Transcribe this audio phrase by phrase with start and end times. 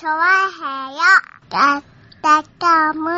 [0.00, 0.14] チョワ
[0.48, 1.00] ヘヨ
[1.50, 1.82] だっ
[2.22, 3.10] たかむ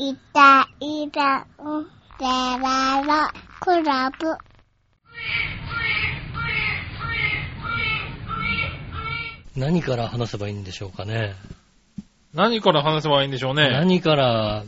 [0.00, 1.84] いたいたん
[2.18, 2.24] で
[2.60, 4.36] ららクラブ
[9.56, 11.36] 何から話せばいいんでしょうかね。
[12.34, 13.70] 何から話せばいいんでしょうね。
[13.70, 14.64] 何から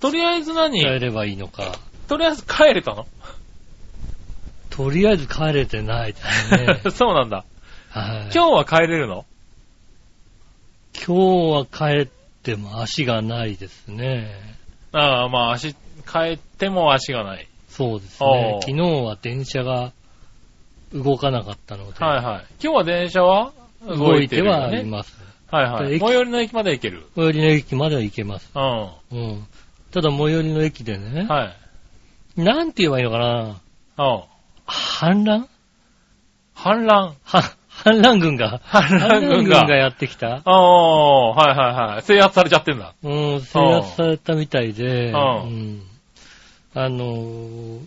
[0.00, 1.74] とりあえず何伝えればいいのか。
[2.08, 3.06] とりあえず帰れたの
[4.70, 6.80] とりあえず帰れてないね。
[6.90, 7.44] そうなんだ。
[7.90, 9.26] はい、今日は帰れるの
[10.94, 12.08] 今日は帰っ
[12.42, 14.30] ても足がないですね。
[14.92, 15.74] ああ、まあ足、
[16.10, 17.48] 帰っても足がない。
[17.68, 18.66] そうですおねー。
[18.66, 19.92] 昨日は電車が
[20.92, 22.46] 動かなかったので、はいはい。
[22.62, 23.52] 今日は電車は
[23.86, 24.82] 動いてはいね。
[24.84, 25.16] ます。
[25.50, 25.94] はいはい。
[25.94, 27.06] 駅最寄りの駅まで行ける？
[27.14, 28.50] 最寄りの駅までは行けます。
[28.54, 28.62] うん。
[28.62, 29.46] はうん。
[29.92, 31.26] ただ最寄りの駅でね、
[32.36, 32.42] い。
[32.42, 33.60] なんて言えばいいのかな
[33.98, 34.22] うん。
[34.66, 35.48] 反乱？
[36.54, 37.14] 反乱。
[37.22, 39.76] は、反乱軍が、反乱軍が。
[39.76, 40.42] やってきた？
[40.44, 42.02] ああ、はいはいはい。
[42.02, 42.94] 制圧されちゃってんだ。
[43.02, 45.82] うん、制圧されたみたいで、うんうん
[46.74, 47.80] あのー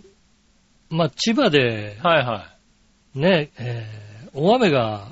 [0.90, 2.46] まあ、千葉で、はいは
[3.14, 3.18] い。
[3.18, 5.08] ね、えー大雨が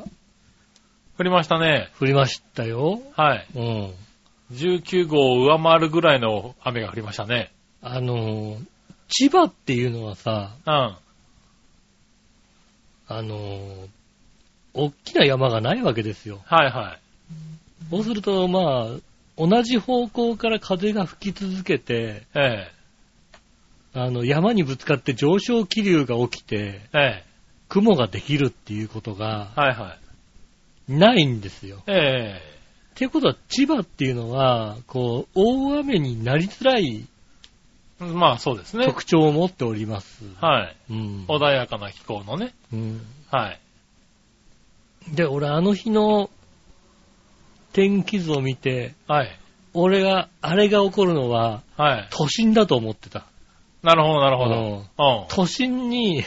[1.19, 1.91] 降りましたね。
[2.01, 3.03] 降りましたよ。
[3.15, 3.47] はい。
[3.55, 3.93] うん。
[4.53, 7.53] 19号を上回るぐらいの雨が降りましたね。
[7.83, 8.65] あのー
[9.09, 10.73] 千葉っていうのはさ、うん。
[10.73, 10.97] あ
[13.09, 13.89] のー
[14.75, 16.41] 大きな山がないわけですよ。
[16.45, 17.01] はいはい。
[17.91, 19.01] そうすると、まあ、
[19.37, 22.71] 同じ方向から風が吹き続けて、え
[23.93, 27.25] あの、山にぶつかって上昇気流が起きて、え。
[27.25, 27.25] え
[27.69, 29.61] 雲ができるっていうことがえ。
[29.61, 29.97] はいは
[30.89, 30.93] い。
[30.93, 31.83] ないんですよ。
[31.87, 32.41] え
[32.95, 37.07] っていうことは、千葉っていうのは、こう、大雨になりづらい
[38.01, 38.05] え。
[38.05, 38.87] まあそうですね。
[38.87, 40.25] 特徴を持っております。
[40.41, 40.77] はい。
[40.91, 41.25] うん。
[41.29, 42.55] 穏やかな気候のね。
[42.73, 43.61] うんはい。
[45.09, 46.31] で、俺あの日の
[47.73, 49.39] 天気図を見て、はい。
[49.73, 52.09] 俺が、あれが起こるのは、はい。
[52.11, 53.27] 都心だと思ってた。
[53.83, 54.77] なるほどなるほうんど。
[54.77, 55.27] うん。
[55.29, 56.23] 都心に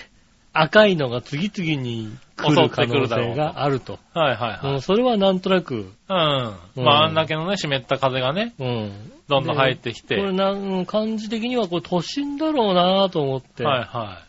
[0.54, 4.00] 赤いのが次々に来る可能性があると。
[4.14, 4.74] はいはいはい。
[4.76, 5.86] うんそれはなんとなく、うん。
[5.86, 9.12] うんまああんだけのね、湿った風がね、うん。
[9.28, 10.16] どんどん入ってきて。
[10.18, 14.24] これなん感じ的にはこれ都心だろうなと思って、はいは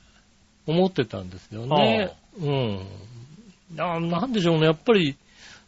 [0.67, 2.15] 思ってたんですよね。
[2.41, 2.87] うん。
[3.75, 5.17] ななんでしょうね、やっぱり、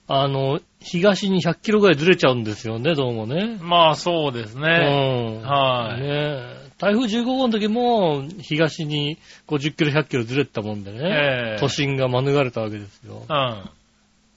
[0.08, 3.58] あの、東に100キロぐらいずれちゃうんですよね、どうもねい。。
[3.60, 5.40] まあそうですね。
[5.42, 5.48] うん。
[5.48, 9.16] はいね台風15号の時も、東に
[9.48, 10.98] 50キロ、100キロずれてたもんでね。
[11.02, 13.22] ええ都心が免れたわけですよ。
[13.28, 13.70] うん。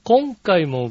[0.04, 0.90] 今回も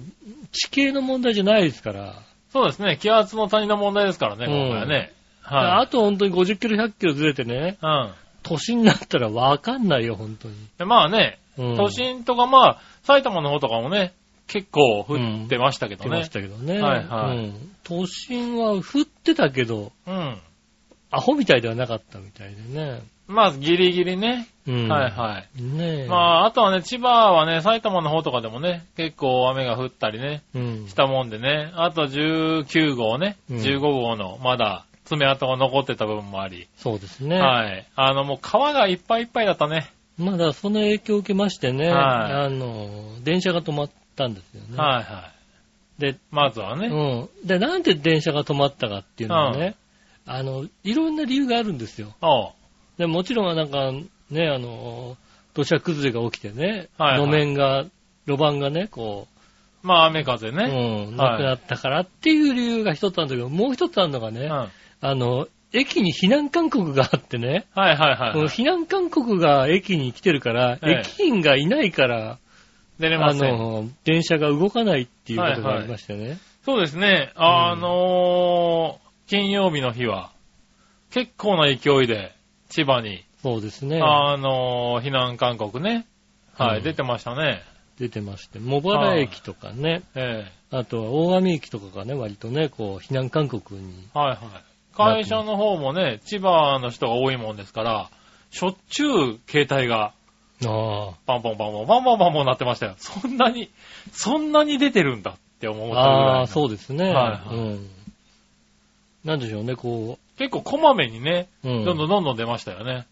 [0.52, 2.98] 地形の問題じゃないですから、そうですね。
[3.02, 5.12] 気圧の谷の問題ですからね、うん今回はね。
[5.44, 5.88] あはい。
[5.88, 8.12] と本当に50キロ、100キロずれてね、うん
[8.44, 10.56] 都心になったらわかんないよ、本当に。
[10.78, 10.86] で。
[10.86, 14.14] まあね、うん都心とかまあ、埼玉の方とかもね、
[14.48, 15.16] 結構降
[15.46, 16.30] ってましたけどね来まし。
[16.30, 16.80] たけどね。
[16.82, 20.38] はいはいうん都心は降ってたけど、うん。
[21.10, 23.02] アホみたいではなかったみたいでね。
[23.28, 24.48] まあ、ギリギリね。
[24.68, 24.88] うん。
[24.88, 25.62] はいはい。
[25.64, 26.08] ねえ。
[26.08, 30.88] まあ、あとはね、千葉はね、埼玉の方とかでもね、結構雨が降ったりね、うん。
[30.88, 37.40] したもんでね、あと19号ね、うん15号のまだ爪痕が残ってた部分もあり、そうですね。
[37.40, 37.88] はい。
[37.96, 39.92] あの、もう川がいっぱいいっぱいだったね。
[40.20, 41.98] まあだその影響を受けましてね、はい
[42.46, 44.78] あの、電車が止まったんですよね。
[44.78, 45.32] はいは
[45.98, 46.02] い。
[46.02, 46.88] で、まずはね。
[46.88, 47.48] うん。
[47.48, 49.76] で、なんで電車が止まったかっていうのはね、
[50.26, 52.14] あの、いろんな理由があるんですよ。
[52.22, 52.52] おう
[52.98, 53.92] でもちろんなんか、
[54.30, 55.18] ね、あの、
[55.54, 57.86] 土砂崩れが起きてね、はいはい路面が、
[58.28, 59.28] 路盤がね、こ
[59.82, 61.08] まあ、雨風う、ね。
[61.10, 64.50] うん、なくなったからっていう理由が一つなんだけど、もう一つあるのがね、うん。
[64.50, 64.70] はい
[65.02, 72.38] あの、駅に避難勧告があってね、はいはいこの避難勧告が駅に来てるから、ええ駅員がいないから、あ
[73.00, 73.58] 出れません。
[73.58, 76.38] の、電車が動かないっていうことがありましてね。
[76.66, 77.32] そうですね。
[77.36, 80.32] あのー金曜日の日は、
[81.12, 82.34] 結構な勢いで、
[82.70, 84.02] 千葉に、そうですね。
[84.02, 86.08] あのー避難勧告ね。
[86.58, 87.62] はい、うん出てましたね。
[88.00, 94.08] 出てまして、茂原駅とかね、えあとは大網駅とかがね、割とね、こう、避難勧告に。
[94.16, 94.40] えはいはい。
[95.06, 98.10] 会社の方もね、千葉の人が多いもんですから、
[98.52, 100.14] しょっちゅう携帯が
[100.66, 102.96] あパンポンパンポン、パンポンパンポンなってましたよ。
[102.98, 103.70] そんなに、
[104.12, 106.32] そんなに出てるんだって思ったぐあ、らいの。
[106.40, 107.06] ああ、そうですね。
[107.06, 107.90] はいはいうん。
[109.24, 111.70] なんでしょうね、こ結構こまめにね、う。
[111.70, 113.06] うんどんどんどんどん出ましたよね。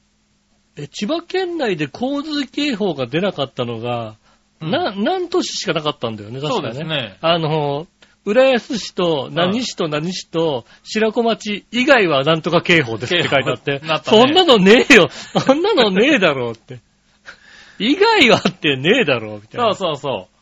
[0.78, 4.16] え千葉県内で洪水警報が出なかったのが、
[4.62, 6.74] うんな、何都市しかなかったんだよね、確そうかね。
[6.74, 7.18] ですね。
[7.22, 7.88] あの、
[8.28, 16.80] 浦安市と何市と何市と白子町以外はなんとか警報ですって書いてあって、ねそんなのねえよそんなのねえだろうって。
[17.80, 19.74] 以外はってねえだろうみたいな。
[19.76, 20.38] そうそうそう。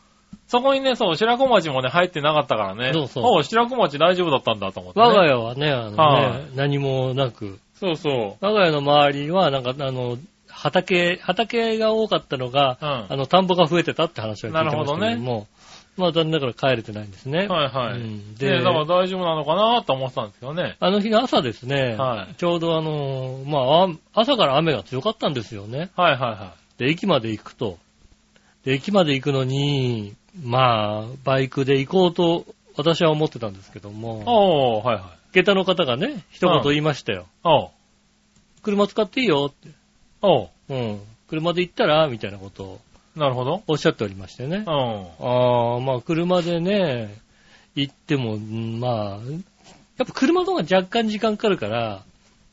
[0.48, 2.92] そこにね、そう、白子町もね、入ってなかったからね。
[2.92, 5.06] そうそうお白子町大丈夫だったんだと思って、ね。
[5.06, 8.10] 我が家はね、あのね、はい何もなく、そうそ
[8.40, 8.44] う。
[8.44, 10.18] 我が家の周りは、なんか、あの、
[10.48, 15.46] 畑、畑が多かったのが、うんあの、田んぼが増えてたって話は聞いてましたけども、なるほ
[15.96, 17.46] まあ、残念ながら帰れてないんですね。
[17.46, 18.00] はいはい。
[18.00, 20.76] うんで、でだから大丈夫なのかなと思ってたんですけどね。
[20.78, 25.90] あの日の朝ですね、はいちょうどあの、まあ、あ朝から雨が強かったんですよね。
[25.96, 27.78] はいはいはで、駅まで行くと。
[28.64, 32.44] で、駅まで行くのに、まあ、バイクで行こうと
[32.76, 33.92] 私は思ってたんですけどい。
[33.92, 35.04] も、おー、はいはい。
[35.32, 37.26] 下駄の方がね、一言言いましたよ。
[37.44, 37.70] おう
[38.62, 39.68] 車使っていいよって。
[40.22, 41.00] おううん。
[41.28, 42.80] 車で行ったらみたいなことを
[43.16, 43.62] なるほど。
[43.66, 44.70] おっしゃっておりましてねう。
[44.70, 45.06] ん。
[45.20, 47.16] ああ、まあ車でね、
[47.74, 49.18] 行っても、うんまあ、
[49.98, 52.02] やっぱ車の方が若干時間かかるから、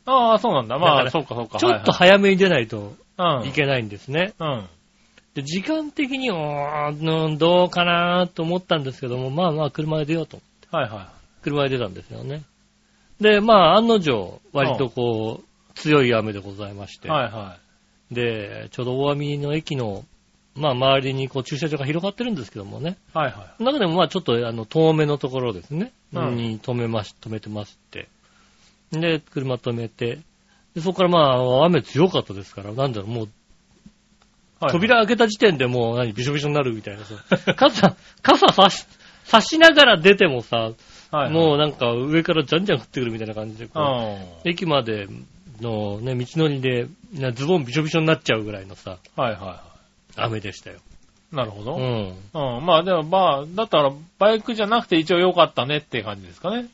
[0.06, 0.78] ああ、そうなんだ。
[0.78, 1.58] まあ、そうかそうか。
[1.58, 4.34] ちょっと早めに出ないとはいけないんですね。
[4.38, 4.48] うん。
[4.48, 4.66] うん。
[5.34, 10.40] で、時間的に、うーん、どうかなと思ったんですけども、まあまあ車で出ようと。
[10.70, 11.12] はいは
[11.42, 12.42] 車で出たんですよね。
[13.20, 17.00] で、まあ案の定、割とこう、強い雨でございましい。
[17.00, 17.08] て。
[17.08, 17.58] はいは
[18.10, 20.04] で、ちょうど大網の駅の、
[20.56, 22.96] まあ周りにこう駐車場が広がってるんですけどもね。
[23.14, 23.18] い。
[23.18, 25.92] はいは中でもまあちょっとあの遠めのところですね。
[26.12, 28.08] うんに止めまし、止めてまして。
[28.92, 30.20] で、車止めて。
[30.74, 33.28] で、そこからまあ雨強かったですから、なんだろう、もうい。
[34.60, 34.72] はい。
[34.72, 37.14] 扉開けた時点でもう何、びしょびしょになるみたいなさ。
[37.54, 38.86] 傘、傘差し、
[39.24, 40.70] 差しながら出てもさ、
[41.10, 43.68] はい、もうなんか上からじゃんじゃん降ってくるみたいな感じで。
[44.44, 45.06] 駅まで
[45.60, 49.73] のね、道のりで、なズボンびしょびしょになっちゃうぐらいのさ、はいはいは
[50.16, 50.78] 雨でしたよ。
[51.32, 51.36] い。
[51.36, 51.76] なるほど。
[51.76, 52.62] ううん。
[52.62, 52.66] ん。
[52.66, 56.66] まあでもまあ、だったらバイクじゃなくて一応良かったねっていう感じですかね。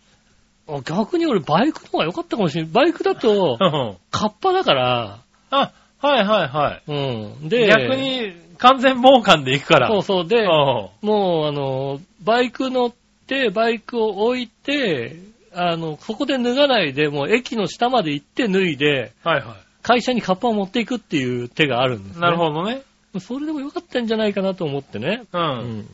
[0.69, 2.72] あ逆に俺バイクの方が良かったかもしれない。
[2.72, 3.96] バイクだとう、ん。
[4.10, 5.19] カッパだから、
[5.50, 6.90] あ、はいはいはい。
[6.90, 7.48] うん。
[7.48, 9.88] で、逆に完全防寒で行くから。
[9.88, 10.26] そうそう。
[10.28, 12.92] で、うんもう、あの、バイク乗っ
[13.26, 15.16] て、バイクを置いて、
[15.54, 22.20] あの、そこで脱がないで、もう駅の下まで行って脱いで、はいは会社にカッパを持っていくっていう手があるんですい。
[22.20, 22.20] ね。
[22.20, 22.82] なるほどね。
[23.15, 23.21] ど。
[23.21, 25.25] それでもよかったんじゃないかなと思ってね。
[25.33, 25.39] う。
[25.39, 25.89] うんん。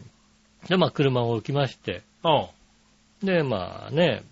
[0.68, 2.28] で、まあ、車を置きまして、う
[3.24, 3.26] ん。
[3.26, 4.22] で、まあね、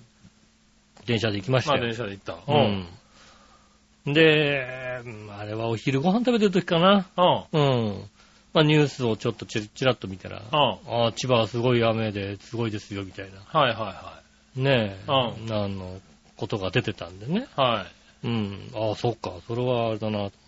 [1.06, 1.80] 電車で行きましまあ。
[1.80, 2.36] 電車で行った。
[2.46, 4.12] うん。
[4.12, 5.02] で、
[5.38, 7.06] あれはお昼ご飯食べてる時かな。
[7.52, 7.60] うん。
[7.60, 8.10] うん。
[8.52, 11.02] まあ、ニュースをちょっとちらちらっと見たら、うん。
[11.04, 13.40] ああ、千葉はすごい雨ですごいですよ、みたいな。
[13.58, 14.22] はいはいは
[14.56, 16.00] ねえ、うあの、
[16.36, 17.46] ことが出てたんでね。
[17.58, 17.60] い。
[17.60, 17.86] は
[18.22, 18.26] い。
[18.26, 18.70] うん。
[18.74, 20.43] ああ、そっか、それはあれだなと。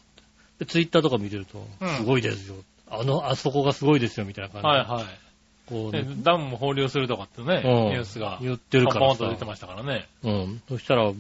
[0.59, 2.57] で、ツイッターとか見てるとうん、すごいですよ。
[2.89, 4.69] あの、あそこがすごいですよ、みたいな感じで。
[4.69, 5.05] はいはい。
[5.67, 8.39] こうでね、ダムも放流するとかってね、うんニュースが。
[8.41, 10.07] 言ってるからンポンと出てましたからね。
[10.23, 10.63] うん。
[10.69, 11.13] そしたら、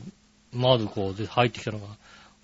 [0.54, 1.86] まずこう、で入ってきたのが、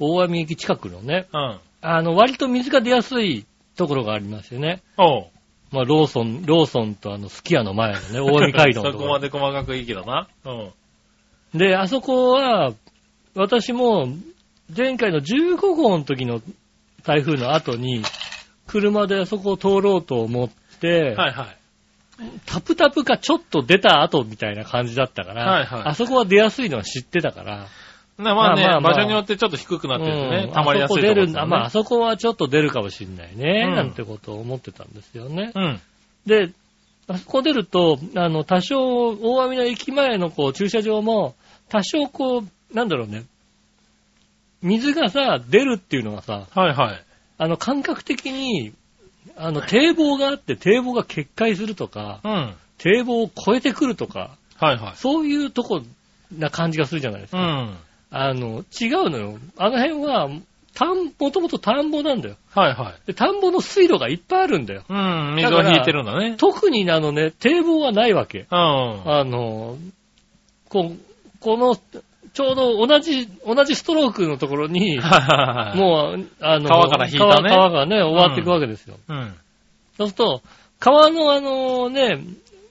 [0.00, 1.58] 大網駅近くのね、うん。
[1.80, 3.46] あの、割と水が出やすい
[3.76, 4.82] ところがありますよね。
[4.98, 5.26] おう。
[5.70, 9.20] まあ、ローソン、ローソンとあの、スキヤの前のね、 大網街道のとそこま。
[9.20, 10.28] で細かくいいけどな。
[10.44, 10.50] う
[11.56, 11.58] ん。
[11.58, 12.72] で、あそこは、
[13.34, 14.08] 私も、
[14.74, 16.42] 前回の15号の時の
[17.04, 18.02] 台風の後に、
[18.66, 20.48] 車であそこを通ろうと思っ
[20.80, 21.56] て、はいはい。
[22.46, 27.66] タプタプがちょっと出た後みたいな感じだったから、はいはいあそこは出やすいのは知ってたから、
[28.18, 35.52] なまあね、まあまあまあ場所によってちょっと低くなってるとね、うん溜まりやすいとこ出るあまあ、あそこはちょっと出るかもしれないね、うんなんてことを思ってたんですよね。
[35.54, 35.80] うん。
[36.26, 36.52] で、
[37.08, 41.34] あそこ出ると、あの、多少、大網の駅前のこう駐車場も、
[41.68, 43.24] 多少こう、なんだろうね、
[44.62, 47.04] 水がさ、出るっていうのがさ、はいはい。
[47.38, 48.72] あの、感覚的に、
[49.36, 52.54] あの、堤防があって、堤防が決壊するとか、うん。
[52.78, 54.96] 堤防を越えてくるとか、はいはい。
[54.96, 55.82] そういうとこ
[56.36, 57.38] な感じがするじゃないですか。
[57.38, 57.76] うん。
[58.10, 59.38] あの、違うのよ。
[59.56, 60.28] あの辺は、
[60.74, 62.36] 田ん、もともと田んぼなんだよ。
[62.54, 63.06] はいはい。
[63.06, 64.84] で、田んぼの水路がいっぱいあるんだよ。
[64.88, 66.36] うん、水を引いてるんだね。
[66.36, 68.46] 特にあのね、堤防はないわけ。
[68.50, 68.58] うん。
[68.58, 69.76] はあの、
[70.68, 70.92] こ
[71.40, 71.76] この、
[72.32, 74.98] ちょうど同じ、同じストロークのところに。
[74.98, 78.96] もう、あの、川から引いたね川川がね、終わっていくわけですよ。
[79.08, 79.34] うん。
[79.98, 80.42] そうすると、
[80.78, 82.18] 川のあのね、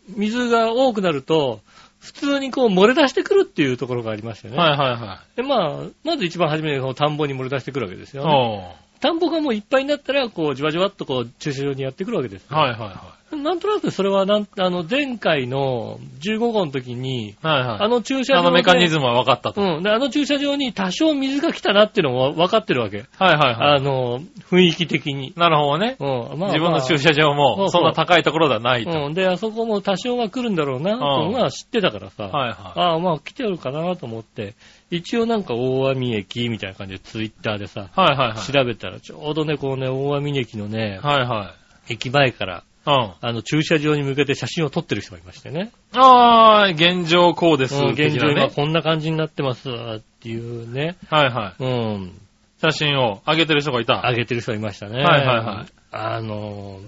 [0.10, 1.60] 水が多くなると、
[2.00, 4.58] 普通にこう漏れ出してくるっていうところがありましてね。
[4.58, 8.18] はいはいはで、まあ、まず一番初めにこの田んぼに漏れ出してくるわけですい。
[8.18, 8.76] よ、ね。
[9.02, 12.56] 田んぼがもういっぱいになったら、こう、じわじわっとこう、駐車場にやってくるわけですよ。
[12.56, 17.36] はいはいはなんとなくそれはなん、あの、前回の15号の時に、い。
[17.42, 17.80] はいはい。
[17.80, 19.62] あの駐車場あのメカニズムムは分かったと。
[19.62, 19.84] はいうん。
[19.84, 23.06] で、あの駐車場に多少水が来たなっていうのも分かってるわけ。
[23.18, 23.56] はいはい。
[23.78, 25.34] あの、雰囲気的に。
[25.38, 25.96] なるほどね。
[26.00, 26.40] うん。
[26.40, 28.92] まあ、自分の駐車場も、そんな高いところではないと。
[28.92, 29.14] うん。
[29.14, 32.26] で、あそこも多少は来るんだろうな、っていうのは知ってたからさ。
[32.26, 34.56] はいはああ、まあ来てるかなと思って、
[34.92, 38.00] 一応なんか大網駅みたいな感じでツイッターでさ、い。
[38.00, 38.38] はいはいはい。
[38.40, 41.56] 調べたらちょうどね、こうね、大網駅のね、はいは
[41.90, 43.14] 駅前から、うん。
[43.22, 45.72] あの、駐車場に向けて写真を撮ってる人がいましてね。
[45.94, 47.76] ああ、現状こうです。
[47.76, 48.30] うん現状。
[48.32, 50.98] 今こんな感じになってますっていうね。
[51.10, 51.64] はいはい。
[51.64, 52.12] うん。
[52.60, 54.02] 写真を上げてる人がいた。
[54.10, 55.04] 上げてる人がいましたね。
[55.04, 55.72] はいはいはい。
[55.92, 56.82] あのー、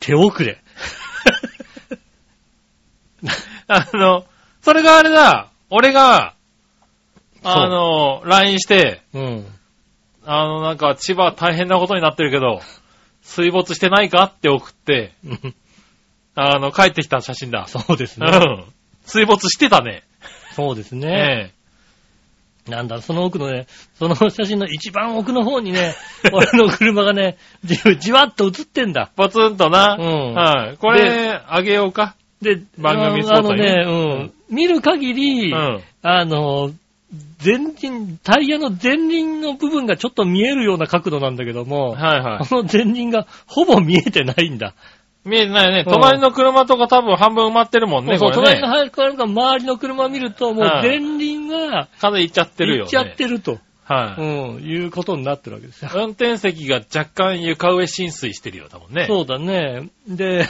[0.00, 0.62] 手遅れ。
[3.66, 4.26] あの、
[4.60, 5.48] それがあれだ。
[5.70, 6.34] 俺が、
[7.44, 9.46] あの、LINE して、うん。
[10.24, 12.60] あの、なんか、千葉大変なことになってるけど、
[13.22, 15.12] 水没してないかって送って、
[16.34, 17.66] あの、帰ってきた写真だ。
[17.66, 18.26] そうですね。
[18.32, 18.64] うん。
[19.04, 20.02] 水没してたね。
[20.54, 21.08] そうですね。
[21.08, 21.54] ね
[22.68, 25.94] なんだ、その奥のね、その写真の一番奥の方にね、
[26.32, 29.10] 俺の車がね、じじわっと映ってんだ。
[29.14, 29.96] ポツンとな。
[30.00, 30.76] うんはい。
[30.78, 32.16] これ、あげようか。
[32.40, 33.90] で、番組スポあのットにねね、う
[34.24, 34.32] ん。
[34.48, 35.82] 見る限り、うん。
[36.02, 36.70] あの、
[37.44, 42.46] 前輪、タイヤの前輪の部分がちょっと見えるような角度なんだけども、はいはい。
[42.46, 44.74] この前輪がほぼ見えてないんだ。
[45.24, 45.84] 見えてないね。
[45.86, 48.34] うん隣の車とか多分半分埋まってるもんね、そうね。
[48.34, 52.82] 隣の車が周りの車を見ると、もうはい前輪が風いっちゃってるよね。
[52.84, 54.22] いっちゃってると、はい。
[54.22, 55.90] うん、いうことになってるわけですよ。
[55.94, 59.06] 運転席が若干床上浸水してるよ、多分ね。
[59.06, 59.90] そうだね。
[60.08, 60.46] で、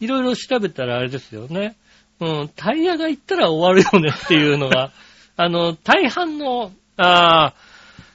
[0.00, 1.76] いろいろ調べたらあれですよね。
[2.20, 4.90] うん、タイヤがいったら終わるよねっていうのが、
[5.36, 7.54] あの、大半の、ああ、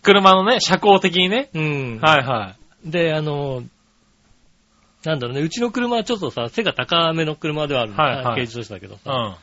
[0.02, 1.50] 車のね、車高的にね。
[1.54, 2.00] うん。
[2.00, 2.56] はいは
[2.86, 3.64] で、あの、
[5.04, 8.98] なんだろうね、うちの車はちょっとさ、背が高めの車ではあるんだ、はいはい軽自動車だけどい。
[8.98, 9.38] うさ、ん。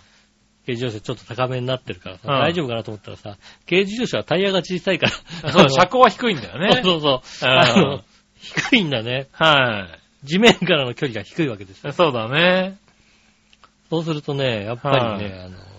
[0.64, 3.36] 軽自動車ちょっと高めになってるからさ、うん大丈夫かなと思ったらさ、
[3.68, 6.70] 軽自動車はタイヤが小さいから、そう、車高は低いんだよね。
[6.82, 7.50] そうそうそう。
[7.50, 8.04] うんあの、
[8.36, 9.28] 低いんだね。
[9.32, 9.88] は
[10.24, 11.90] 地面からの距離が低いわけですよ。
[11.90, 11.92] い。
[11.92, 12.76] そうだね。
[13.90, 15.71] そうするとね、やっぱりね、あの、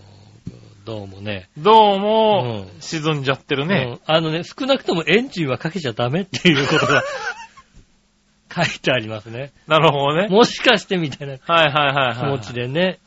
[0.86, 4.00] どうもね、どうも、うん沈んじゃってるね。
[4.08, 7.04] うんあのね、少なくともエンジンはかけちゃダメっていうことが
[8.54, 9.54] 書いてありますね。
[9.66, 10.28] なるほどね。
[10.28, 12.16] もしかしてみたいなはいはいはいはい。
[12.18, 12.54] 気持ち。
[12.54, 13.00] でね、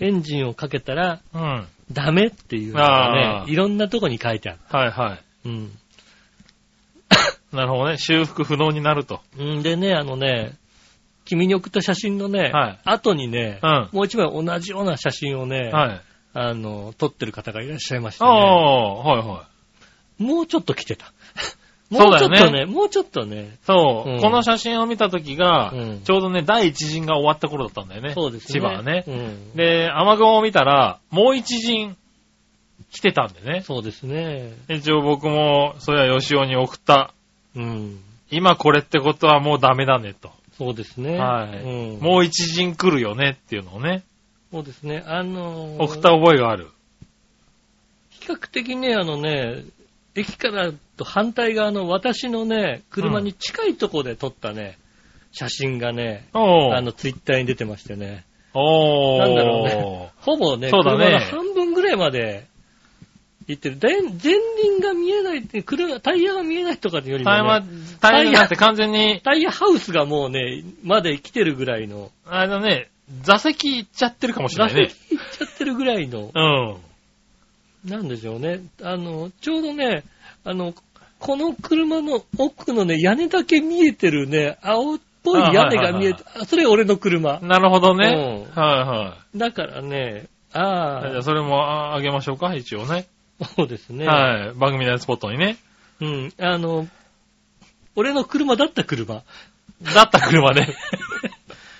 [0.00, 1.42] エンジンをかけたらうん。
[1.42, 1.66] うん。
[1.92, 4.58] ダメっていうのがあーね、いろんなとこに書いてある。
[4.70, 5.52] はいはうん。
[5.52, 5.68] い。
[7.54, 7.98] なるほどね。
[7.98, 9.20] 修復不能になると。
[9.38, 10.52] んでね、あのね、
[11.26, 16.00] 君に送った写真のね、はい後にね、うんもう一枚同じような写真をね、はい。
[16.38, 19.46] あの、撮ってる方がいらっしゃいましてあね、あ、はいは
[20.20, 20.22] い。
[20.22, 21.12] もうちょっと来てた。
[21.88, 28.12] もうちょっとね、もうちょっとね、そう、うんこの写真を見たときが、うんちょうどね、第一陣が終わった頃だったんだよね。
[28.12, 28.60] そうですね。
[28.60, 29.04] 千葉はね。
[29.06, 29.56] うん。
[29.56, 31.96] で、雨雲を見たら、もう一陣
[32.90, 33.60] 来てたんでね。
[33.62, 34.52] そうですね。
[34.68, 37.14] 一応僕も、それは吉尾に送った。
[37.54, 38.00] うん。
[38.30, 40.32] 今これってことはもうダメだねと。
[40.58, 41.18] そうですね。
[41.18, 44.02] はい、うん、もう一陣来るよねっていうのをね、
[44.52, 45.02] そうですね。
[45.06, 46.68] あのー送った覚えがある？
[48.10, 49.64] 比較的ね、あのね、
[50.14, 54.78] 駅からと反対側の私のね、車に近いところで撮ったね、
[55.32, 56.28] 写真がね。
[56.32, 58.24] あの、ツイッターに出てましてね、
[58.54, 59.18] おー。
[59.18, 62.46] なんだろうねほぼね、そうだね車の半分ぐらいまで
[63.46, 63.78] 行ってる。
[63.80, 64.10] 前前
[64.62, 67.66] 輪が見えないって、車、タイヤが見えないとかよりも、タイヤね、、
[68.00, 72.88] タイヤじゃなくて完全に、タイヤハウスがもうね、まで来てるぐらいの、あのね、
[73.22, 75.16] 座席行っちゃってるかもしれ座ないね席。
[75.16, 77.90] 行っちゃってるぐらいの、うん。
[77.90, 78.60] なんでしょうね。
[78.82, 80.04] あの、ちょうどね、
[80.44, 80.74] あの、
[81.18, 87.40] この車の奥のね、屋根だけ見えてるね、青っぽい屋根が見えて、あそれ俺の車。
[87.40, 88.46] なるほどね。
[88.54, 89.38] うんはいはい。
[89.38, 93.06] だからね、じゃああ、あそれもああげましょうか、一応ね。
[93.56, 94.06] そうですね。
[94.06, 94.58] はい。
[94.58, 95.56] 番組のスポットにね。
[96.00, 96.88] うん、あの、
[97.94, 99.22] 俺の車だった車。
[99.94, 100.74] だった車ね。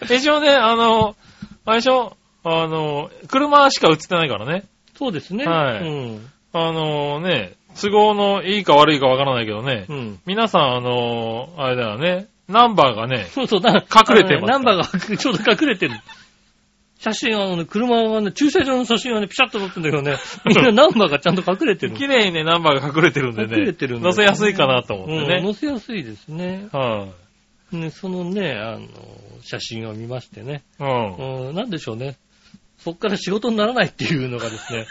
[0.03, 1.17] 一応ね、あの、
[1.65, 2.17] あれでしょ？
[2.45, 4.65] あの、車しか映ってないからね。
[4.97, 5.45] そうですね。
[5.45, 6.26] はいうん。
[6.53, 9.87] あのね、都合のいいか悪いかわからないけどね。
[9.88, 10.21] うん。
[10.26, 12.29] 皆さん、あの、あれだよね。
[12.49, 15.95] ナンバーがね、そうそう、な隠れてますナンバーがちょうど隠れてる。
[16.99, 21.95] 写真は、ね、車はね、駐車場の写真はね、ピシャッと撮ってんだけどね、みんなナンバーがちゃんと隠れてる。
[21.95, 23.59] 綺麗にね、ナンバーが隠れてるんでね。
[23.59, 25.43] 隠れてるんだよ載せやすいかなと思ってうん、ね。
[25.43, 26.69] 載せやすいですね。
[26.73, 27.09] は
[27.73, 28.87] い、ね、そのね、あの、
[29.47, 30.62] 写真を見ましてね。
[30.79, 31.49] うん。
[31.49, 32.17] うん、なんでしょうね。
[32.79, 34.87] そっから仕事にならないっていうのがですね。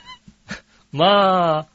[0.92, 1.66] ま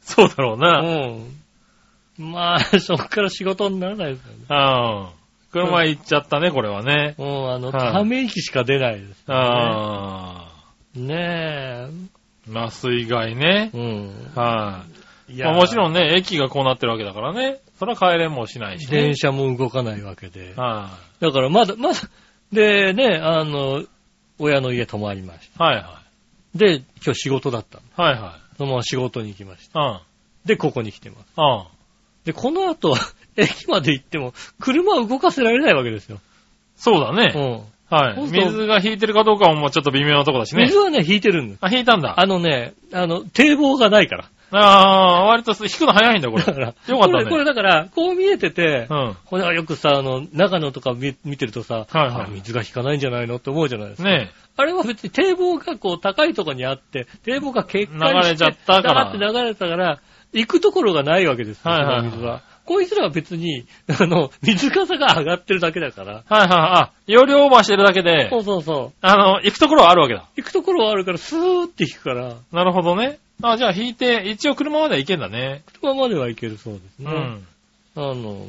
[0.00, 0.80] そうだろうあ、な。
[0.80, 2.30] うん。
[2.32, 4.38] まあ、そっから仕事にならないですよね。
[4.48, 5.08] うん。
[5.50, 7.14] 車行っちゃったね、これはね。
[7.18, 9.14] うん、あの、はいため息しか出ないです、ね。
[9.28, 10.52] あ
[10.94, 12.08] ねー。
[12.52, 13.78] 麻酔害ねえ。。
[13.78, 14.32] うん。
[14.34, 14.93] はい。
[15.38, 17.58] いまあもちろん、んね、駅がこうなってるわけだからね。
[17.78, 19.02] それは帰れもしないしね。
[19.02, 20.54] 電車も動かないわけで。
[20.56, 22.00] はだからまだ、まだ、
[22.52, 23.84] でね、あの、
[24.38, 25.50] 親の家泊まりましい。
[25.58, 25.82] はいは
[26.52, 26.58] た。
[26.58, 27.80] で、今日仕事だった。
[28.00, 28.56] はいはい。
[28.56, 29.80] そのまま仕事に行きました。
[29.80, 30.00] うん。
[30.44, 31.26] で、ここに来てます。
[31.36, 31.64] うん。
[32.24, 32.94] で、この後、
[33.36, 36.20] 駅まで行っても、車を動かせられないわけですよ。
[36.76, 37.32] そうだね。
[37.34, 37.74] うん。
[37.94, 38.22] はい。
[38.30, 40.78] 水が引いてるかどうかももうちょっと微妙なとこだしね水。
[40.78, 41.58] はね、引いてるんです。
[41.60, 42.18] あ、引いたんだ。
[42.18, 44.24] あのね、あの、堤防がないから。
[44.50, 46.44] ああー、割と引くの早いんだ、これ。
[46.44, 47.30] だから、よかったこれ、ね。
[47.30, 49.16] これだから、こう見えてて、うん。
[49.24, 54.08] これはよくさ、あの、長野とか見見てるとさ、はいはいあ水が引かないんじゃないのって思うじゃないですか。
[54.08, 60.00] ねあれは別に堤防がこう高いところにあって、堤防が決壊して流れちゃったからって流れたから、
[60.32, 62.42] 行くところがないわけですよ、はいはいはい水は。
[62.64, 66.12] こいつらは別に、あの、水かさが上がってるだけだから。
[66.14, 66.48] はいはい。
[66.48, 68.98] あ、容量オーバーしてるだけでそ、うそうそう。
[69.02, 70.24] あの、行くところはあるわけだ。
[70.36, 73.18] 行くところはあるから、スーって引くから、なるほどね。
[73.42, 75.64] あ、じゃあ引いて、一応車までは行けんだね。
[75.80, 77.10] 車までは行けるそうですね。
[77.10, 77.46] うん。
[77.96, 78.46] あの、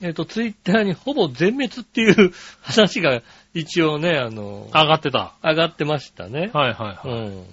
[0.00, 3.22] えっ、と、ツイッターにほぼ全滅っていう 話が
[3.54, 5.34] 一応ね、あの、上がってた。
[5.42, 6.50] 上がってましたね。
[6.52, 7.28] はいはいうはい。
[7.30, 7.46] ん。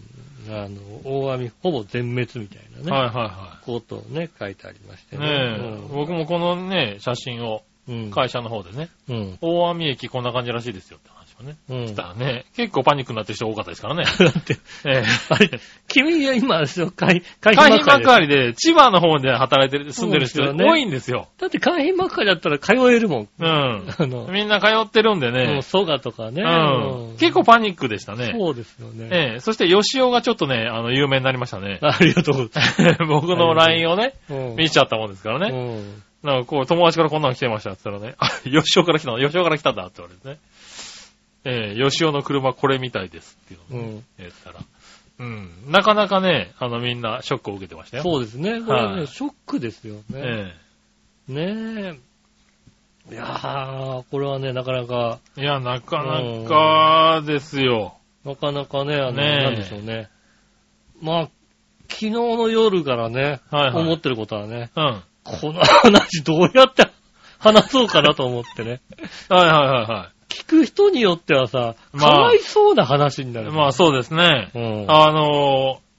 [0.49, 2.91] あの、大網ほぼ全滅みたいなね。
[2.91, 5.25] はいはことをね、書いてありましていね。
[5.25, 5.35] はい。
[5.35, 8.11] ねえ、僕もこのね、写真をうん。
[8.11, 9.37] 会社の方でね、うん。
[9.41, 11.57] 大網駅こんな感じらしいですよって話をね。
[11.69, 11.88] うん。
[11.88, 14.03] したらね、結構パニックになってる人多かったですからね。
[14.19, 15.03] だって、ええ。
[15.29, 18.53] あれ、君は今、そう海、海海浜幕浜幕張で。
[18.53, 21.27] 千葉の方で働いてる、住んでる人そうですよね多いんですよ。
[21.39, 23.29] だって海浜幕張だったら通えるもん。
[23.39, 23.48] うん。
[23.48, 25.62] あの、みんな通ってるんでもうね。
[25.62, 26.43] 蘇我とかね。
[26.43, 27.17] うん。
[27.17, 28.33] 結構パニックでしたね。
[28.38, 29.10] そうですよね。
[29.12, 29.39] ええ。
[29.39, 31.79] そして、吉尾がちょっとね、あの、有名になりましたね。
[31.83, 32.98] ありがとうございます。
[33.07, 35.57] 僕の LINE をね、うん見ちゃったもんですからね。
[35.57, 40.38] うんなんかこう、友達からこんなの来てましたって言ったらね、あ、吉尾から来たの吉尾から来たんだって言われてね。
[41.43, 44.60] ええ吉尾の車これみたいですっていうのをねうったら。
[45.19, 45.50] うん。
[45.67, 48.03] なかなかね、あの、みんなショックを受けてましたよ。
[48.03, 48.62] そうですね。
[48.62, 50.53] これね、はいショックですよね。
[51.27, 51.98] えね
[53.10, 53.13] え。
[53.13, 57.98] いやー、これはね、なかなか、えいや、なかなかですよ。
[58.25, 60.10] なかなかね、あの、ねえなんでしょうね。
[61.01, 61.29] まあ、
[61.88, 65.03] 昨日の夜からね、はいはい思ってることはね、うん。
[65.24, 66.88] この話どうやって
[67.38, 68.81] 話そうかなと思ってね。
[69.29, 73.50] はいはいはいは聞く人によってはさ、まあかわいそうな話になる。
[73.50, 73.51] い。
[73.51, 74.51] まあそうですね。
[74.55, 74.85] うん。
[74.88, 75.91] あのー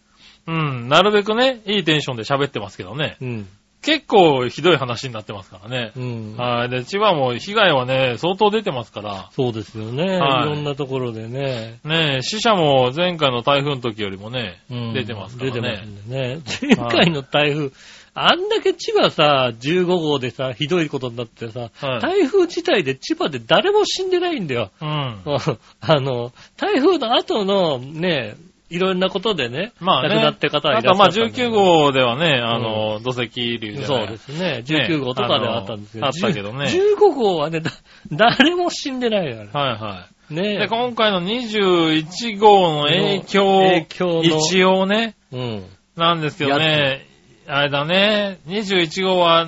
[0.45, 3.16] うん、なるべくね、いいテンションで喋ってますけどね。
[3.21, 3.49] うん。
[3.83, 5.92] 結構ひどい話になってますからね。
[5.97, 6.37] うん。
[6.37, 6.68] はい。
[6.68, 9.29] で、千葉も被害はね、相当出てますから。
[9.33, 10.05] そうですよね。
[10.18, 11.81] はいいろんなところでね。
[11.85, 15.61] ねえ、死者も前回の台風の時よりもね、うん出てますからね。
[15.61, 16.77] 出てますね。
[16.77, 17.73] 前回の台風、
[18.14, 24.70] あんだけ千葉さ、15号でさ、ひどいことになってさ、はい台風自体で千葉で誰も死んでないんだよ。
[24.81, 24.88] うん。
[25.81, 28.37] あの、台風の後のね、
[28.68, 30.09] いろんなことでね、まあね。
[30.09, 34.62] 亡くなって方はいあとまあらっしゃったんだけ19ど号ではね、あの、土石流じゃないそうですね。
[34.64, 36.07] 19号とかではあったんですけど。
[36.07, 37.70] あのあったけどね15号はね、だ
[38.11, 40.35] 誰も死んでないよ、あれはいはい。
[40.35, 45.64] ねで、今回の21号の影響、影響の一応ね、うん。
[45.96, 47.07] なんですけどね、
[47.46, 49.46] あれだね、21号は、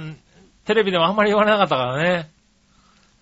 [0.65, 2.31] テレビでもあんまり言われなかったからね。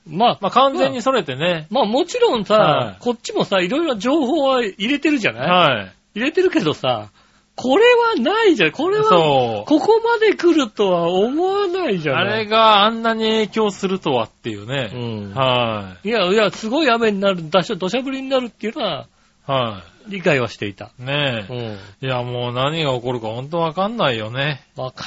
[0.07, 1.67] まあ、まあ完全にそれてね。
[1.71, 5.93] まあもちろんさ、はいこっちもさ、いろいろ情報は入れてるじゃない、はい。
[6.17, 7.11] 入れてるけどさ、
[7.55, 8.71] これはないじゃん。
[8.73, 9.69] これは、そう。
[9.69, 12.33] ここまで来るとは思わないじゃない？
[12.33, 14.87] あれがあんなに影響するとはっていううね。
[14.87, 15.35] ん。
[15.35, 19.07] はいや、いや、すごい雨になる、土砂降りになるっていうのは、
[19.49, 19.51] い。
[19.51, 20.91] は理解はしていた。
[20.99, 21.05] い。
[21.05, 21.73] ねうえ。
[21.75, 22.07] ん。
[22.07, 24.63] いや、もう何が起こるか本当わかんないよね。
[24.77, 25.05] わか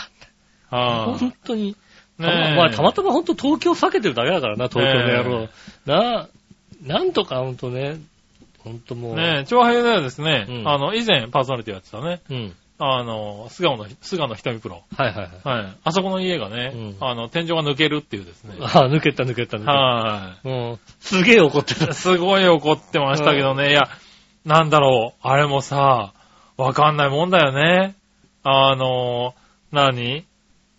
[0.72, 0.84] んない。
[0.86, 1.20] はい。
[1.20, 1.76] 本当に。
[2.18, 2.56] ねえ。
[2.56, 5.50] まあ、たまたま本当東京避けてるだけだからな、東京の野郎。
[5.86, 6.28] な、
[6.84, 7.98] なんとか本当ね、
[8.64, 9.16] 本当もう。
[9.16, 12.56] ねえ、長平ではですね、うんあの、以前パーソナリティやってたね、うん。
[12.78, 14.84] あの、菅野の、菅野瞳プロ。
[14.98, 15.64] はいはいはい。
[15.64, 15.78] はい。
[15.84, 18.56] あそこの家がね、うんあの、天井が抜けるっていうですね。
[18.60, 19.72] ああ、抜けた抜けた抜けた。
[19.72, 20.80] はうん。
[21.00, 21.94] すげえ怒ってたい。。
[21.94, 23.90] すごい怒ってましたけどね、いや、
[24.46, 26.14] なんだろう、あれもさ、
[26.58, 27.96] わかんないもんだよね。
[28.44, 29.34] あの、
[29.72, 30.26] 何？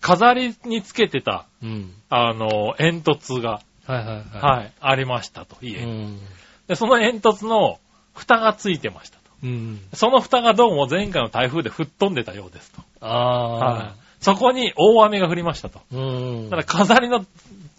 [0.00, 1.92] 飾りにつけてた、うん。
[2.08, 4.16] あの、煙突が、はいはいはい。
[4.40, 5.84] はい、ありましたと、家に。
[5.84, 6.20] うん。
[6.68, 7.78] で、その煙突の
[8.14, 9.22] 蓋がついてましたと。
[9.42, 9.80] うん。
[9.92, 12.82] その蓋がどうも前回の台風で吹っ飛んでたようですと。
[13.00, 13.94] あはいあ。。
[14.20, 15.80] そこに大雨が降りましたと。
[15.92, 16.50] うん。
[16.50, 17.24] ただ飾りの、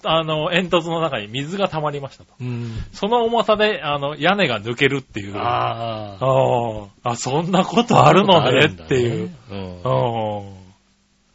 [0.04, 2.34] あの、煙突の中に水が溜まりましたと。
[2.40, 2.72] うん。
[2.94, 5.38] その重さで、あの、屋根が抜けるっていう。
[5.38, 6.84] あああ。
[7.04, 7.10] あ。
[7.12, 9.32] あ、そんなことあるのねっていう。。
[9.50, 9.82] うん。
[9.82, 10.58] うん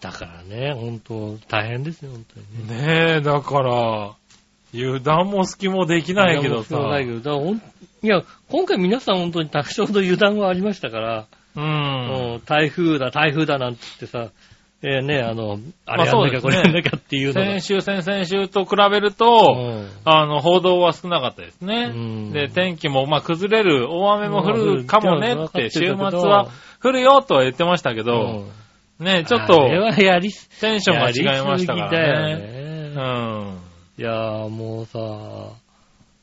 [0.01, 2.75] だからね、本当大変ですよ、本当にね。
[2.75, 4.17] ねえ、だから、
[4.75, 6.77] 油断も隙もできないけどさ。
[6.77, 12.43] ないけどだからほんいや、今回皆さん本当に多少の油断はありましたから、うん。
[12.47, 14.31] 台風だ、台風だなんつってさ、
[14.85, 17.47] えーね、あの、あまあれやんなきゃ、これやんなきゃっていうのが。
[17.47, 21.93] 先週、先々週と比べると、うんあの、報道は少なかったですね。
[21.95, 26.11] うんで、天気も、まあ、崩れる、大雨も降るかもねって、週末は
[26.45, 26.49] は
[26.83, 28.51] 降るよとは言ってましたけうど、ん
[28.99, 32.37] ね、ちょっとテンションが違いましたからね。
[32.37, 32.93] ね。
[32.95, 33.59] うん。
[33.99, 34.99] いやーもうさ、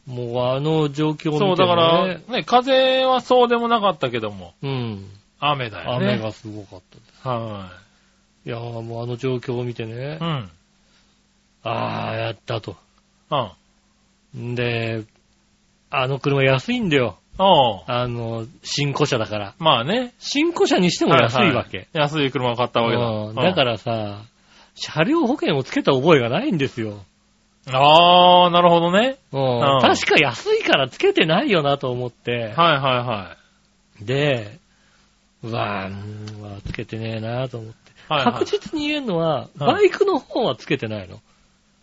[0.05, 5.05] もうあの状況を見て、ね、そう、だから、ね、風はそうでもなかったけども、うん。
[5.39, 6.13] 雨だよね。
[6.13, 7.27] 雨がすごかったです。
[7.27, 7.88] はい
[8.45, 9.97] やーもうあの状況を見てねい。
[10.17, 10.49] う、ん。
[11.63, 12.77] あー、やったと。
[13.31, 14.51] うん。
[14.51, 15.03] んで、
[15.89, 17.17] あの車安いんだよ。
[17.37, 19.55] おうあの、新古車だから。
[19.59, 20.13] まあね。
[20.19, 21.77] 新古車にしても安いわけ。
[21.77, 23.01] はは安い車を買ったわけだ。
[23.01, 24.23] うんだからさ、
[24.75, 26.99] 車両保険をつけた覚えがないんですよ。
[27.65, 27.79] ら。
[27.81, 29.17] あー、なるほどね。
[29.31, 32.31] うんうん確か安いからつけてないよなと思って。
[32.31, 33.37] はいはいは
[34.01, 34.59] で、
[35.43, 37.91] うわぁ、うんうわつけてねえなと思って。
[37.91, 38.13] い。
[38.13, 38.33] はい、はい。
[38.33, 41.19] 確実に言えるのは、うんバイクの方はつけてないの。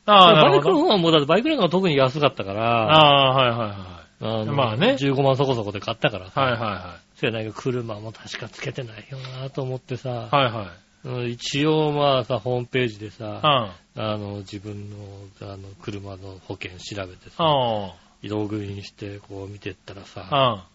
[0.06, 0.78] あー、なバイクの。
[0.78, 6.30] 方はもうだってバイクなんか特に安かったから、あー、はいはいはあのまあね15万そこそこで買ったからい。
[6.30, 6.40] さ。
[6.40, 10.34] はいはいはそうやないけど車も確かつけてないよなと思ってさ、い。
[10.34, 10.66] はいはい。
[11.08, 14.02] うん一応まあさ、ホームページでさ、うん。
[14.02, 14.96] あの、自分の、
[15.42, 20.66] あの、車の保険調べてさ、あログインしてこう見てったらさ、あ。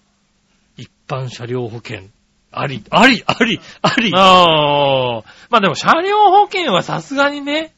[0.78, 2.04] 一般車両保険、
[2.52, 4.16] あり、あり、あり、ありうん。
[4.16, 5.24] ああ。
[5.50, 7.74] まあでも車両保険はさすがにね、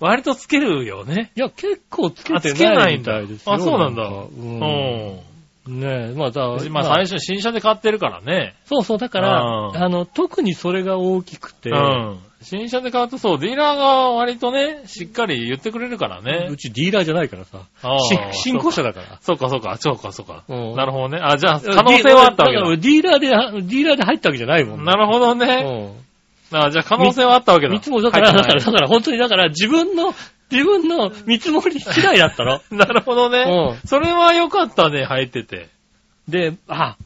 [0.00, 1.32] 割とつけるよね。
[1.36, 3.54] いや、結構つけてあつけなないいんだみたいですよ。
[3.54, 4.28] あそうなんだかう。
[4.36, 5.20] うんん。
[5.66, 8.54] ねえ、まあ、だまあ最初新車で買ってるからね。
[8.66, 12.18] そうそう、だから、うんあの、特にそれが大きくて、うん。
[12.42, 16.56] 新車で買うとそう、ディーラーが割とね、しっかり言ってくれるからねう。
[16.58, 17.62] ちディーラーじゃないからさ、
[18.32, 19.18] 新古車だから。
[19.22, 20.44] そうかそうか、そうかそうか。
[20.48, 21.18] うんなるほどね。
[21.22, 22.60] あ、じゃあ可能性はあったわけだ。
[22.60, 25.94] だからディーラーで、ディーラーで入ったわけじゃないもんなるほどほね。
[26.52, 27.72] あ、じゃあ可能性はあったわけだ。
[27.72, 30.14] 見積もり、だから、だから、だから、本当に、だから、自分の、
[30.50, 32.60] 自分の見積もり次第だったの。
[32.70, 33.44] なるほどね。
[33.82, 35.68] うそれは良かったね、入ってて。
[36.28, 36.96] で、あ、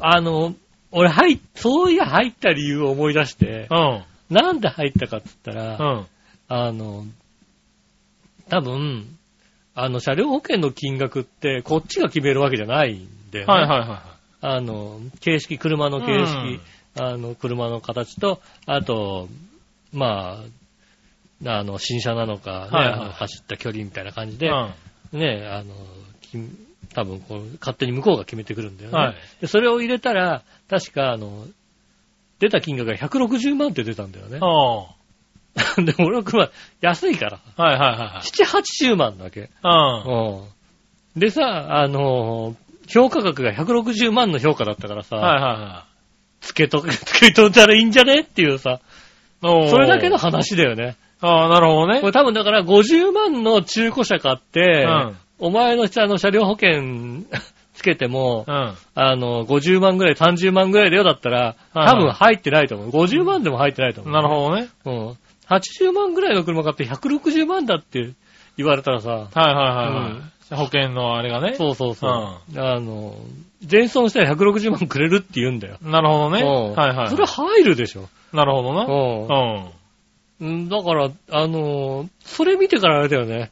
[0.00, 0.54] あの、
[0.90, 4.02] 俺入っ、そういや入った理由を思い出してう、ん。
[4.30, 6.06] なんで入ったかって言ったら、うん。
[6.48, 7.04] あの、
[8.48, 9.06] 多分、
[9.74, 13.52] あの、車両保険の金額って、こっちが決めるわけじゃないんだよね。
[13.52, 14.02] はいはいは
[14.40, 16.60] あの、形式、車の形式、
[16.98, 19.28] あの、車の形と、あと、
[19.92, 20.44] まあ、
[21.44, 24.38] あの、新車なのか、ねはいはい走った距離みたいな感じい。
[24.38, 25.18] で、うん。
[25.18, 25.74] ね、あの、
[26.20, 26.38] き
[26.94, 28.98] 多分こう、勝手に向こうが決めてくるんだよね。
[28.98, 31.46] はいでそれを入れたら、確か、あの、
[32.38, 34.38] 出た金額が160万って出たんだよね
[35.84, 39.50] で、俺の車、安いから、いはいはい7、80万だけ。
[39.62, 40.10] はい。
[41.16, 41.20] うん。
[41.20, 42.56] でさ、あの、
[42.88, 45.22] 評価額が160万の評価だったからさ、うん。
[45.22, 45.84] はいはいは
[46.40, 48.20] つけと、つけといたらいいんじゃね？
[48.20, 48.80] っていうさ、
[49.40, 50.18] それだけの。
[50.18, 50.96] 話だよね。
[51.20, 52.06] ああ、なるほどねこ。
[52.06, 55.16] れ多分だから50万の中古車買って、うん。
[55.38, 57.24] お前のあの車両保険
[57.74, 58.74] つけても、うん。
[58.94, 62.90] あの、50万ぐらい、30万ぐらいだよだったら、はい多分入ってないと思う。
[62.90, 64.12] 50万でも入ってないと思う。
[64.12, 64.68] なるほどね。
[64.84, 64.90] ど。
[64.90, 65.16] うん。
[65.48, 68.12] 80万ぐらいの車買って160万だって
[68.56, 70.54] 言われたらさ、はいはいはいはい。
[70.54, 71.54] 保険のあれがね。
[71.54, 72.10] そうそうそう。
[72.10, 73.14] あの、
[73.62, 75.78] 全損したら160万くれるって言うんだよ。
[75.82, 76.42] なるほどね。
[76.42, 77.08] うんはいはい。
[77.08, 78.08] それ入るでしょ。
[78.32, 78.84] なるほどな。
[78.84, 79.70] うんう
[80.44, 80.48] ん。
[80.48, 80.68] うん。
[80.68, 83.50] だから、あのーそれ見てからあれだよね。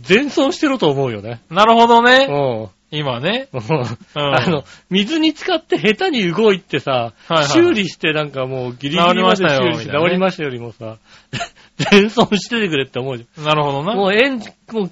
[0.00, 1.40] 全損してると思うよね。
[1.50, 2.26] なるほどうね。
[2.26, 2.68] ん。
[2.90, 3.48] 今ね。
[3.52, 10.96] うんうんあの、水に浸かって下手に動いてさ、はいはい修理してなんかもうギリギリまで治りましたよ修理して治りましたよりもさ、
[11.90, 13.92] 全損しててくれって思うじなるほどな。
[13.92, 13.98] ゃん。
[13.98, 14.90] もうエンジン、もう、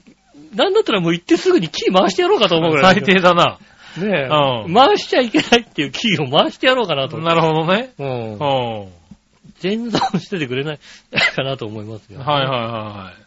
[0.57, 2.95] なんだったらもう行ってすぐにキー回してやろうかと思うぐらい。
[2.95, 3.59] 最低だな。
[3.97, 7.19] ねえ、うん回しちゃいけないっていうキーを回してやろうかなと。
[7.19, 7.91] なるほどね。
[7.99, 8.89] うんうん。
[9.69, 10.79] はい全損しててくれない
[11.35, 12.21] かなと思いますよ。
[12.21, 13.25] はいはいはい。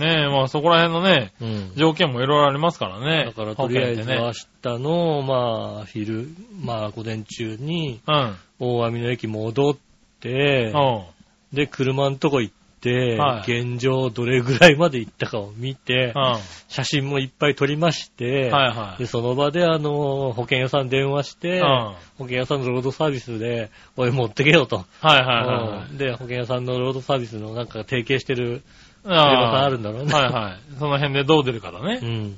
[0.00, 1.72] ねえ、まあそこら辺のね、うん。
[1.76, 3.26] 条件もいろいろありますからね。
[3.26, 6.28] だからとりあえず明日の、まあ、昼、
[6.62, 8.34] まあ、午前中に、ね。
[8.58, 9.76] 大網の駅戻っ
[10.20, 10.80] てう、ん。
[10.80, 11.04] うん。
[11.52, 19.06] で、車のとこ行って、はい現状どれぐらいまで行ったかを見てうん。、は写真もいっぱい撮りまして、いはいで、。
[19.06, 21.64] その場であの、保険屋さん電話して、うん。
[21.64, 24.84] は保険屋さんのロードサービスで、おい持ってけよと。
[25.02, 28.62] いはいはうんで、保険屋さんのロードサービスのなんか提携してる
[29.04, 29.08] い。
[29.08, 30.12] 車さんああるんだろうね。
[30.12, 30.78] はいはい。
[30.78, 32.04] その辺でどう出るかだねう。
[32.04, 32.08] ん。
[32.08, 32.36] うん。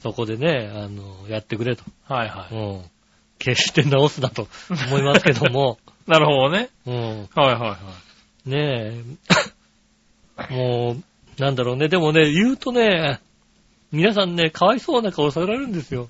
[0.00, 1.84] そこでね、あの、やってくれと。
[2.08, 2.82] はいはうん。
[3.38, 4.48] 決して直すなと
[4.88, 5.90] 思いますけども、い。
[6.10, 6.70] なるほどね。
[6.86, 6.94] うん。
[6.94, 7.78] はいはいは
[8.46, 8.50] い。
[8.50, 9.02] ねえ、
[10.50, 11.88] もう、なんだろうね。
[11.88, 13.20] でもね、言うとね、
[13.92, 16.08] 皆さんね、かわいそうな顔されるんですよ。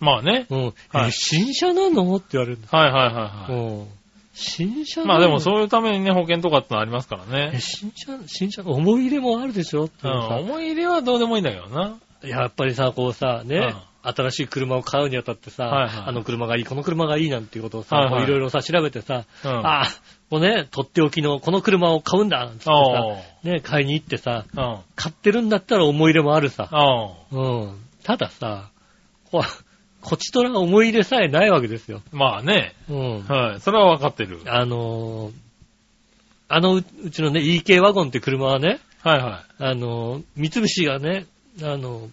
[0.00, 0.46] まあね。
[0.50, 0.74] うん。
[0.88, 2.16] はいえ、新車なの？
[2.16, 2.74] って言われるんです。
[2.74, 3.86] はいはいはいはうん。
[4.34, 7.60] 新車まあでもそういうためにね、保険とかってのありますからえ、ね。
[7.60, 9.90] 新車、新車の思い入れもあるでしょ？
[10.02, 10.10] うん。
[10.10, 11.98] 思い入れはどうでもいいんだけどな。
[12.22, 19.50] やっぱりさ、こうさ、ね、新しい車を買うにあたってさ、はいはいあの車がいい、この車がいいなんていうことをさ、はいはいろいろさ、調べてさ、うん。
[19.50, 19.86] ああ、
[20.30, 22.72] もうね、とっておきのこの車を買うんだなんてさ、
[23.44, 24.78] ね、買いに行ってさ、うん。
[24.96, 26.68] 買ってるんだったら思い入れもあるさ。
[27.30, 27.78] おうん。
[28.02, 28.70] たださ、
[29.30, 29.44] こ
[30.02, 32.02] こちとら思い入れさえないわけですよ。
[32.10, 32.74] まあね。
[32.90, 33.22] うん。
[33.22, 33.60] はい。
[33.60, 34.40] それはわかってる。
[34.46, 35.32] あのー
[36.54, 41.24] あのううちのね、EK ワゴンって車はね、はいはあのー三菱がね、
[41.62, 42.10] あのー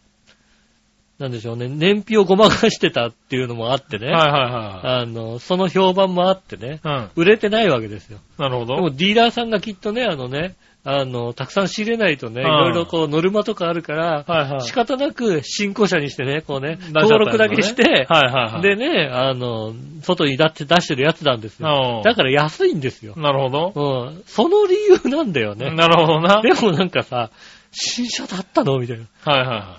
[1.19, 3.99] なんでしょうね、燃費をごまかしてたっていうのもあってい。
[3.99, 6.87] ね、はいはいはあのーその評判もあってね、い。
[6.87, 7.09] うん。
[7.17, 8.19] 売れてないわけですよ。
[8.37, 8.75] なるほど。
[8.77, 10.55] でもディーラーさんがきっとね、あのね、
[10.85, 14.61] あの、たくさん仕入れないとね、いうんろいろこうノルマとかあるから、はいはい。
[14.61, 17.89] 仕方なく新古車にしてね、こうね、出しちゃった登録だけして、は
[18.21, 18.61] いはいはい。
[18.61, 21.97] でね、あの、外にだって出してるやつなんですよ。
[21.97, 23.13] うんだから安いんですよ。
[23.17, 23.73] なるほど。
[23.75, 24.23] うん。
[24.25, 25.69] その理由なんだよね。
[25.75, 26.35] なるほどな。
[26.35, 27.29] はいでもなんかさ、
[27.71, 28.79] 新車だったの？
[28.79, 29.03] みたいな。
[29.25, 29.77] はだから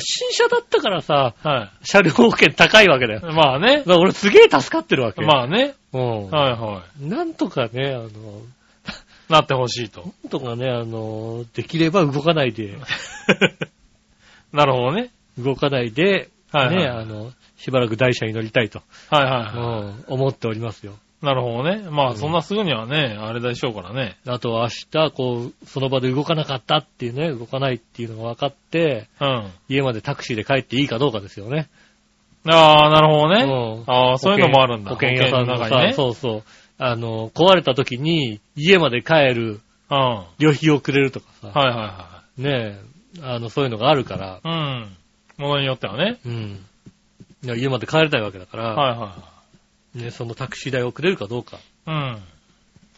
[0.00, 1.58] 新車だったからさ、いはい。
[1.60, 3.20] は車両保険高いわけだよ。
[3.32, 3.82] まあね。
[3.86, 5.24] ら俺すげえ助かってるわけ。
[5.24, 5.74] まあね。
[5.92, 6.30] うん。
[6.30, 8.10] はいはなんとかね、あの、い。
[9.28, 10.02] なってほしいと。
[10.02, 12.76] なんとかね、あの、できれば動かないで、
[14.52, 15.10] なるほどね。
[15.38, 20.94] 動かないで、はいはいね、あの、しばらく台車に乗りたいと、はいはいはうん、思っておりますよ。
[21.24, 21.34] い。
[21.34, 21.88] なるほどね。
[21.90, 24.16] まうんあそんなすぐにはね、あれでしょうからね。
[24.26, 29.50] あとは明日、こう、その場で動かなかったっていうね、動かないっていうのが分かって、うん。
[29.68, 31.68] 家までタクシーで帰っていいかどうかですよね。
[32.46, 33.44] ああ、なるほどね。
[33.44, 34.90] うんああ、そういうのもあるんだ。
[34.90, 35.92] 保険屋さんの中にね。
[35.94, 36.42] そうそう。
[36.78, 39.60] あの、壊れた時に家まで帰る
[39.90, 39.96] うん。
[39.96, 42.78] は旅費をくれるとかさ、いはいはね
[43.18, 44.48] え、あの、そういうのがあるから、い。
[44.48, 44.96] うん。
[45.38, 46.18] ものによってはね。
[46.24, 46.64] うん。
[47.44, 49.33] いや家まで帰れないわけだから、はいは
[49.94, 52.34] ね、そのタクシー代をくれるかどうか、いはい。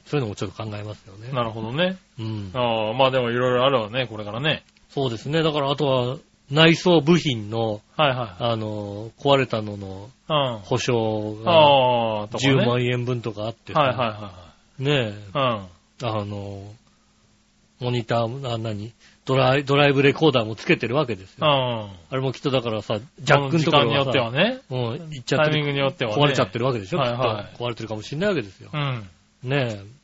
[0.06, 1.34] そういうのもちょっと考えますよねうん。。
[1.34, 1.98] なるほどね。
[2.18, 2.50] うん。
[2.54, 4.64] ああ、まあでもいろいろあるわね、これからね。
[4.90, 5.42] そうですね。
[5.42, 6.16] だからあとは、
[6.50, 10.32] 内装部品の、はいはあの、壊れたののい。
[10.32, 10.58] うん。
[10.60, 12.54] 保証がああ、とかね。
[12.54, 14.46] 10万円分とかあってさ、はいはいは
[14.78, 15.68] ねえ、いは
[16.02, 16.04] い。
[16.04, 16.62] あの、
[17.80, 18.92] モニターも、あ、何？
[19.26, 21.46] ドライ、ドライブレコーダーもつけてるわけですよ。
[21.46, 21.50] ん。
[21.50, 24.60] あれもきっとだからさ、ジャックのところ時間によってはね。
[24.70, 24.78] うん、
[25.10, 26.22] 行っちゃってタイミングる、によってはね。
[26.22, 27.56] 壊れちゃってるわけでしょ、はいはい。
[27.56, 28.70] 壊れてるかもしれないわけですよ。
[28.72, 29.08] うん。
[29.42, 29.96] ねえ。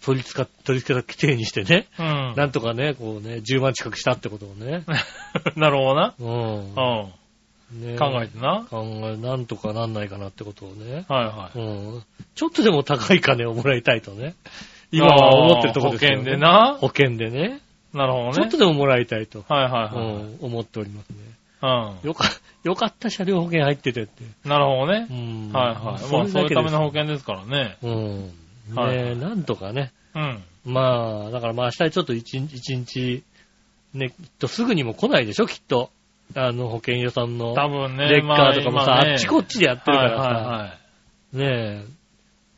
[0.00, 2.34] 取り付か、取り付けた規定にしてね、うん。
[2.34, 4.84] なんとかね、こうね、10万近くしたってことをね。
[5.54, 6.14] なるほどな。
[6.18, 6.74] うん。
[6.74, 7.92] うん。
[7.92, 8.66] ね考えてな。
[8.70, 11.04] 考え、なんとかなんないかなってことをね。
[11.08, 11.60] はいはう
[11.98, 12.02] ん。
[12.34, 14.34] ちょっとでも高い金をもらいたいとね。
[14.96, 15.06] い。
[15.06, 16.16] 今は思ってるところですよ、ね。
[16.16, 16.40] 保険で。
[16.40, 16.76] な。
[16.80, 17.60] 保険でね。
[17.92, 18.32] なるほどね。
[18.34, 20.22] ちょっとでももらいたいと、はいはういはい。
[20.24, 21.16] ん、思っておりますね。
[21.62, 22.08] うん。
[22.08, 22.28] よか、
[22.64, 24.24] よかった車両保険入っててって。
[24.44, 25.12] なるほどねう。
[25.12, 25.52] ん。
[25.52, 25.82] はいはい。
[25.84, 27.76] まあそういうための保険ですからね。
[27.82, 28.26] うん。
[28.26, 28.32] ね
[28.74, 29.92] はいえ、なんとかね。
[30.14, 30.42] うん。
[30.64, 33.22] まあ、だからまあ明日ちょっと一日、一日、
[33.94, 35.90] ね、きっとすぐにも来ないでしょ、きっと。
[36.34, 37.54] あの、保険屋さんの。
[37.54, 38.08] 多分ね。
[38.08, 40.28] レッカーとかもさ、ま今ねあっちこっちでやってるからさ。
[40.28, 40.76] はいはいは
[41.34, 41.36] い。
[41.36, 41.84] ねえ、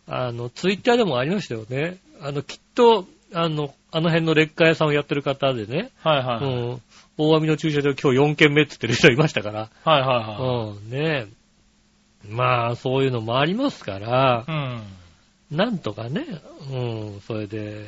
[0.08, 1.98] あの、ツイッターでもありましたよね。
[2.20, 6.54] あの、きっと、あの、あの辺のレッカー屋さんをやってる方でね、はいはいはい。
[6.54, 6.82] うん、
[7.16, 10.06] 大網の駐車場今日4軒目って言ってる人いましたから、はいはい
[10.42, 12.28] はうん、ねえ。
[12.28, 15.56] まあ、そういうのもありますからい。、うん。
[15.56, 16.26] なんとかね、
[16.70, 17.86] うん、それで、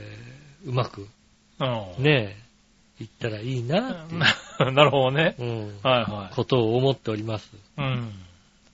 [0.65, 1.07] うまく、
[1.59, 2.03] うん。
[2.03, 2.37] ね
[3.01, 4.21] え、いったらいいなっていう、
[4.73, 5.35] なるほどね。
[5.39, 7.55] うん、はいはことを思っております。
[7.55, 7.59] い。
[7.79, 8.13] うん。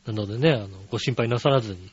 [0.07, 1.91] なのでね、あの、ご心配なさらずに、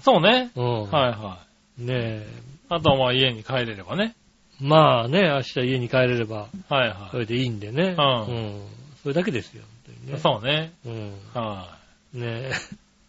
[0.00, 0.50] そうね。
[0.56, 1.38] うん、はいは
[1.78, 1.82] い。
[1.82, 2.26] ねえ、
[2.74, 4.14] あとはまあ家に帰れればね。
[4.60, 7.94] まあね、明日家に帰れれば、はいはそれでいいんでね。
[7.98, 8.60] うん
[9.02, 10.12] それだけですよ、本当にい。
[10.12, 10.18] ね。
[10.18, 10.72] そうね。
[10.86, 11.12] うん。
[11.34, 11.76] は
[12.14, 12.52] ねえ。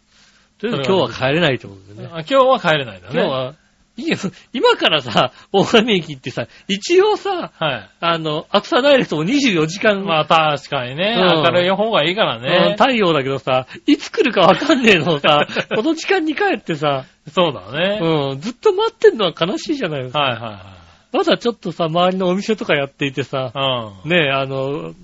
[0.60, 2.10] とりあえず今日は帰れないってことでね。
[2.10, 3.14] 今日は帰れないんだね。
[3.14, 3.56] 今日は、
[3.96, 4.18] いいよ、
[4.54, 7.90] 今からさ、大神駅ってさ、一応さ、はい。
[8.00, 12.76] あの、アクサダイレクトも24時間、まあ確かにね、うん明るい方がいいからうんね。
[12.78, 18.00] 太陽だけどさ、いつ来るかわかんねえのをさ、 この時間に帰ってさ、そうだね。
[18.02, 20.20] うん、ずっと待ってんのは悲しいじゃないですか。
[20.20, 20.74] はいは
[21.12, 24.10] まだちょっとさ、周りのお店とかやっていてさい、はい。
[24.10, 24.96] ねえ、あの、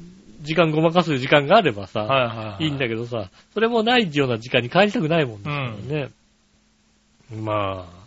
[0.42, 2.08] 時間ごまかす時間があればさ、うん。
[2.08, 2.64] はいはいはい。
[2.64, 5.72] いいんだけどさ、それもないような時間に帰りたくないもんですから
[6.02, 6.10] ね。
[7.32, 7.99] まあ、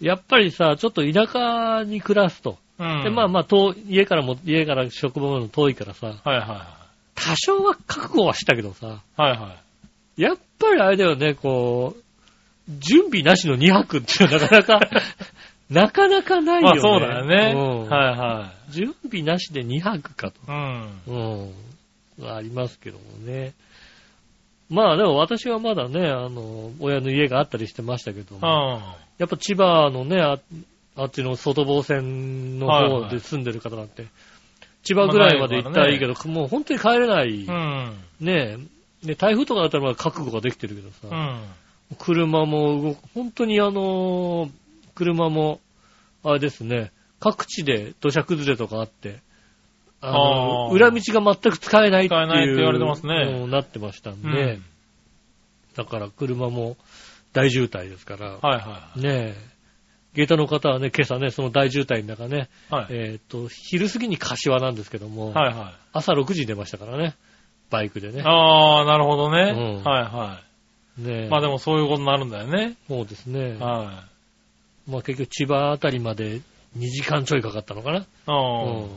[0.00, 2.58] やっぱりさ、ちょっと田舎に暮らすと。
[2.78, 3.02] うん。
[3.04, 6.78] でまあまあ遠い、家からも、家から職場まで遠いからさ、はいは
[7.14, 9.20] 多少は覚悟はしたけどさ、い。
[9.20, 9.56] はいは
[10.16, 10.22] い。
[10.22, 12.02] やっぱりあれだよね、こう、
[12.78, 14.80] 準備なしの2泊ってなかなか、
[15.70, 16.70] なかなかないよね。
[16.70, 17.52] まあそうだよね。
[17.54, 20.40] うんはいは準備なしで2泊かと。
[20.40, 20.54] い。
[20.54, 21.52] うん。
[22.18, 22.30] うん。
[22.30, 23.54] ありますけどもね。
[24.68, 28.82] まあでも私はまだね、あの、親の家があったりしてましたけどうも、ん。
[29.18, 30.38] やっぱ千葉のね、あ
[30.96, 34.06] あっちの外房線の方で住んでる方なんて、
[34.82, 36.14] 千葉ぐらいまで行ったらいいけど。
[36.14, 37.44] ど、もう本当に帰れない。
[37.44, 37.98] うん。
[38.20, 38.58] ね
[39.02, 39.06] え。
[39.06, 41.96] で、台風とかだったらまだ覚悟ができてるけどさ、うん。
[41.98, 44.50] 車も動く、本当にあのー
[44.94, 45.60] 車も、
[46.24, 49.20] あれですね、各地で土砂崩れとかあって、
[50.00, 52.20] あのあー裏道が全く使えないっていう。
[52.20, 54.64] 使えないって言われてますねうんなってましたんうで、ん。
[55.76, 56.76] だから車も
[57.38, 59.36] 大渋滞ですから、はいはねえ、
[60.12, 62.74] ゲータの方はね、今朝ね、その大渋滞の中ね、い。
[62.74, 62.86] はい。
[62.90, 65.74] えっ、と、昼過ぎに柏なんですけども、はいはい。
[65.92, 67.14] 朝6時に出ましたからね、
[67.70, 68.22] バイクでね。
[68.24, 69.52] ああ、なるほどね。
[69.56, 71.28] うんはいはい。
[71.30, 72.74] まあでもそういうことになるんだよね。
[72.88, 73.54] そうですね。
[73.60, 74.02] は
[74.88, 76.40] まあ結局千葉あたりまで
[76.76, 77.98] 2時間ちょいかかったのかな。
[78.00, 78.04] い。
[78.26, 78.90] うん。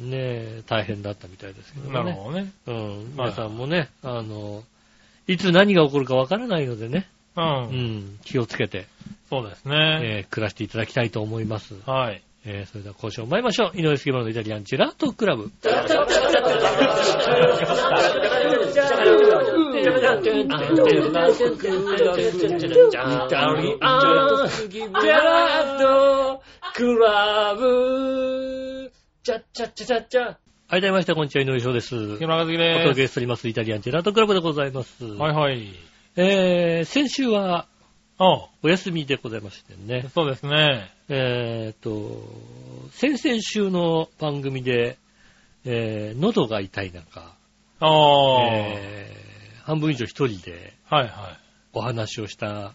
[0.00, 0.10] うん。
[0.10, 1.92] ねえ、大変だったみたいですけどね。
[1.94, 2.52] なるほどね。
[2.66, 2.76] うん。
[2.76, 4.62] はい皆さんもね、あの、
[5.26, 7.40] いつ何が起こるかわからないのでね、う。
[7.40, 8.86] うんん、気をつけて、
[9.30, 10.00] そうですね。
[10.02, 11.74] えー暮らしていただきたいと思います。
[11.86, 12.22] はい。
[12.44, 13.78] えーそれでは今週も参りましょう。
[13.78, 15.50] 井上杉村のイタリアンジェラートクラブ。
[30.68, 32.18] はい、どうもみなさん、こんにちは、井上翔です。
[32.18, 34.96] 木村和樹お届でけしております、イタリアンジェラートクラブでございます。
[34.96, 35.04] す。
[35.04, 35.91] はいはい。
[36.14, 37.66] えー、先週は
[38.18, 40.10] あお休みでございましてね。
[40.14, 40.90] そうですね。
[41.08, 42.22] えーと、
[42.92, 44.98] 先々週の番組で、
[45.64, 47.26] えー、喉が痛い中、あ
[47.80, 48.50] あ。
[48.52, 51.38] えー、半分以上一人ではいは
[51.72, 52.74] お話をした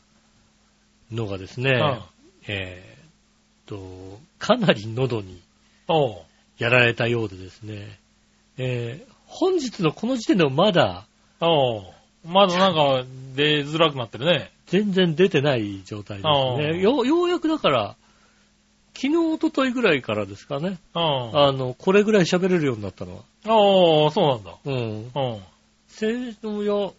[1.11, 1.73] のがですね、い。
[1.73, 2.01] うん。
[2.47, 5.39] えーと、かなり喉に
[5.87, 6.21] おう。
[6.57, 7.99] やられたようでですね、
[8.57, 11.05] えー、本日のこの時点でもまだ
[11.39, 11.96] おう。
[12.27, 14.51] まだなんか出づらくなってるね。
[14.67, 16.81] 全然出てない状態ですね。
[16.81, 17.95] よようやくだから、
[18.93, 20.79] 昨日、おとといぐらいからですかね。
[20.95, 21.39] うん。
[21.39, 23.21] あの、これぐらい喋れるようになったのは。
[23.45, 24.57] ああ、そうなんだ。
[24.65, 25.11] うん。
[25.13, 25.41] うん。
[25.87, 26.91] 先週、いや、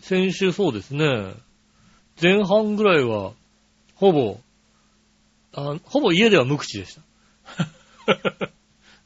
[0.00, 1.32] 先週そうですね。
[2.20, 3.32] 前半ぐらいは、
[3.94, 4.38] ほぼ、
[5.54, 7.02] あほぼ家では無口でした。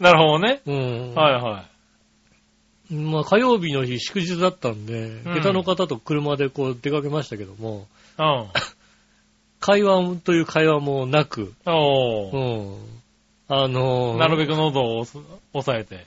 [0.00, 0.62] なるほどね。
[0.66, 1.14] うん。
[1.14, 1.73] はいはい。
[2.90, 7.86] まあ、火曜日の日祝日だったんで、うん下駄の方と車でこう出かけましたけども、
[8.18, 8.46] うん。
[9.60, 12.76] 会話という会話もなく、おうー。
[12.76, 12.94] ん。
[13.48, 16.06] あのーなるべく喉を抑えて。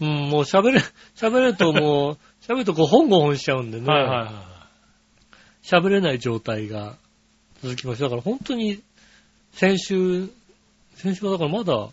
[0.00, 0.80] うん、もう喋れ、
[1.16, 3.86] 喋るともう、 喋るとこう、ホンゴホンしちゃうんでね。
[3.86, 4.56] はいはいは
[5.62, 6.96] 喋れない状態が
[7.62, 8.04] 続きました。
[8.04, 8.80] だから本当に、
[9.52, 10.28] 先週、
[10.94, 11.88] 先週はだからまだ、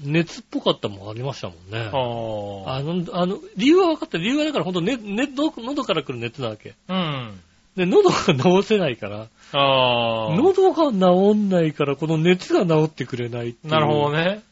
[0.00, 1.86] 熱っぽかったもんありましたもんねい。。
[1.86, 4.18] ああの、あの、理由は分かった。
[4.18, 6.74] 理由はだから本当ね、ね、の喉から来る熱なわけ。
[6.88, 6.94] あ。
[6.94, 7.40] うん。
[7.76, 10.36] で、喉が治せないから、ああ。
[10.36, 13.72] 喉が治んないから、この熱が治ってくれないっていう。
[13.72, 14.42] なるほどね。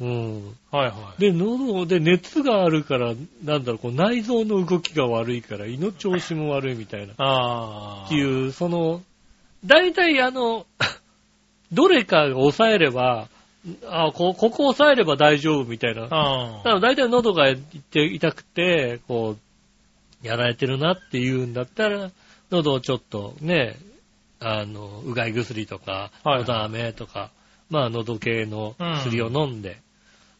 [0.00, 0.56] うん。
[0.72, 1.20] はいはい。
[1.20, 7.14] で、喉で熱があるから、なんだろう、こう内臓の動きが悪いから、胃の調子も悪いみたいな。
[7.18, 8.06] ああ。
[8.06, 9.00] っていう、その、
[9.64, 10.66] 大体あの、
[11.72, 13.28] どれかが抑えれば、
[13.86, 16.02] あこここ抑えれば大丈夫みたいな。
[16.02, 17.60] だあから大体喉が痛
[17.92, 19.36] 痛くて、こ
[20.22, 22.10] う、やられてるなっていうんだったら、
[22.50, 23.76] 喉をちょっとね、
[24.40, 27.30] あの、うがい薬とか、はい喉飴とか、
[27.70, 29.80] まあ喉系の薬を飲んで、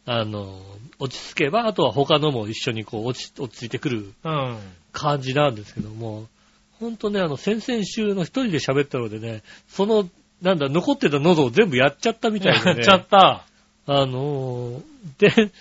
[0.04, 0.60] あの、
[0.98, 4.12] 落ち着けば、あとは他のも一緒にこう落ち、落ち着いてくる。
[4.92, 6.26] 感じなんですけども、
[6.78, 10.08] ほんとね、あの、先々週の一人で喋ったのでね、その、
[10.42, 12.76] なんだ、残ってた喉を全部やっちゃったみたいでね。
[12.76, 13.44] やっちゃった。
[13.86, 14.82] あのー
[15.18, 15.52] で、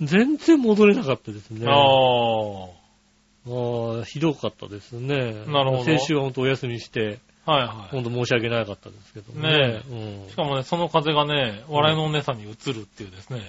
[0.00, 1.66] 全然戻れなかったですね。
[1.68, 2.80] ああ。
[3.46, 5.44] ああひどかったですね。
[5.46, 9.82] なるほど先週は本当お休みして、はいは本当申し訳なかったですけどねね。
[10.26, 10.30] い。
[10.30, 13.40] しかもね、その風がね、笑いのお姉さんに移るっていうですね。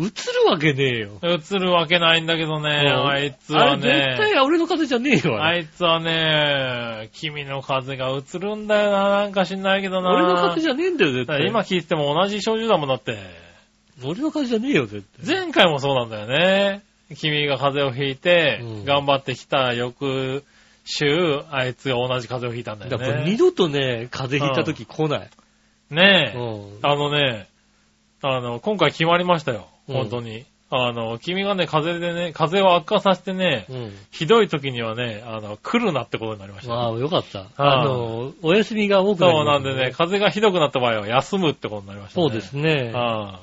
[0.00, 0.06] うん。
[0.06, 1.20] 映るわけねえよ。
[1.22, 5.42] 移るわけないんだけどね、うんあいつはあれ絶対ね、俺の風じゃねえよ。
[5.42, 10.10] あれあいつはね、君の風が移るんだよな、なんか知んないけどな。
[10.10, 11.38] 俺の風じゃねえんだよ、絶対。
[11.38, 13.18] だから今聞いてても同じ症状だもんだって。
[14.04, 15.36] 俺の風じゃねえよ、絶対。
[15.42, 16.82] 前回もそうなんだよね。
[17.16, 20.44] 君が風邪をひいてうん、頑張ってきた翌
[20.84, 23.36] 週、あいつが同じ風邪をひいたんだよだから二ね。
[23.36, 25.30] 度とね、風邪ひいた時来ない。
[25.90, 26.38] ねえ。
[26.38, 26.78] うん。
[26.82, 27.48] あのね、
[28.22, 29.66] あの、今回決まりましたよ。
[29.90, 30.44] うん本当に。
[30.72, 33.92] あの、君がね、風邪でね、風邪を悪化させてね、うん。
[34.12, 36.72] ひどい時にはね、あの、来るなってことになりました。
[36.72, 37.46] まあ、よかった。
[37.56, 42.28] ああの、お休みが多くなりそうましたなんでね、風邪がひどくなった場合は休むってことになりましたね。
[42.28, 42.92] そうですね。
[42.94, 43.40] あ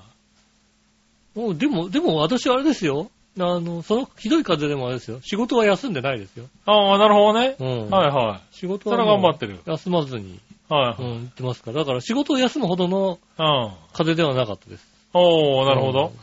[1.36, 3.12] もうでも、でも私はあれですよ。
[3.38, 5.20] あの、その、ひどい風邪でもあれですよ。
[5.22, 6.46] 仕事は休んでないですよ。
[6.66, 6.72] あ。
[6.72, 7.56] ああ、なるほどね。
[7.60, 7.90] うん。
[7.90, 8.92] はいは仕事い。
[8.94, 9.60] それは頑張ってる。
[9.66, 10.40] 休まずに、
[10.70, 11.04] はい。
[11.04, 11.80] うん、行ってますから。
[11.80, 13.72] だから仕事を休むほどのうん。
[13.94, 14.88] 風邪ではなかったです。
[15.14, 16.14] おー、なるほど。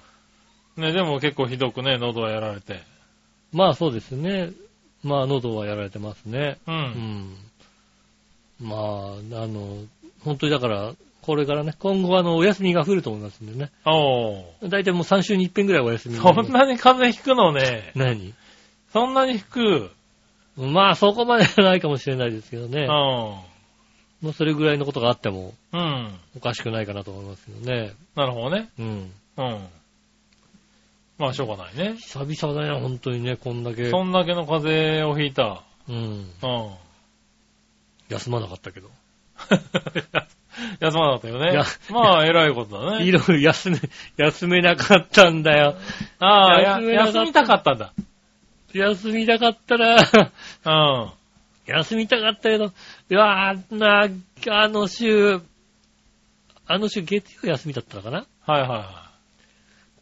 [0.76, 2.82] ね、でも結構ひどくね、喉はやられて。
[3.52, 4.50] まあそうですね。
[5.02, 6.58] まあ喉はやられてますね。
[6.66, 6.72] う。
[6.72, 7.36] うんん。
[8.60, 8.80] まあ、
[9.42, 9.78] あの、
[10.24, 13.70] 本当にだから、これからね、今後あの、お休みが降ると思いますんでね。
[13.86, 14.68] おー。
[14.68, 17.92] だいたいもう3週に1遍ぐらいお休みそんなに風邪ひくのね。
[17.94, 18.34] 何？
[18.92, 19.90] そんなにひく？
[20.56, 22.84] まあそこまではないかもしれないですけどね。
[22.84, 25.76] うもうそれぐらいのことがあってもん。
[25.76, 26.14] うん。
[26.36, 27.92] おかしくないかなと思いますけどね。
[28.14, 28.68] なるほどね。
[28.78, 29.12] うん。
[29.36, 29.66] うん。
[31.18, 31.96] まあ、しょうがないね。
[31.98, 33.90] 久々だね、本当にね、こんだけ。
[33.90, 35.62] そんだけの風邪をひいた。
[35.88, 35.96] うん。
[35.96, 36.28] うん。
[38.08, 38.90] 休まなかったけど。
[40.80, 41.62] 休まなかったよね。
[41.90, 43.04] まあ、偉いことだね。
[43.04, 43.78] いろいろ休め、
[44.16, 45.76] 休めなかったんだよ。
[46.18, 47.92] ああ、や休めなかった休みたかったんだ。
[48.72, 49.96] 休みたかったら、
[50.64, 51.10] うん。
[51.66, 52.68] 休みたかったけど、い
[53.08, 54.08] やーな、
[54.50, 55.40] あの週、
[56.66, 58.26] あの週月曜休みだったのかな？
[58.46, 59.13] はいはいは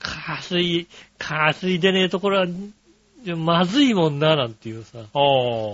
[0.03, 0.89] 火水、
[1.19, 2.47] 火水でねえところは、
[3.37, 4.99] まずいもんな、なんていうさ。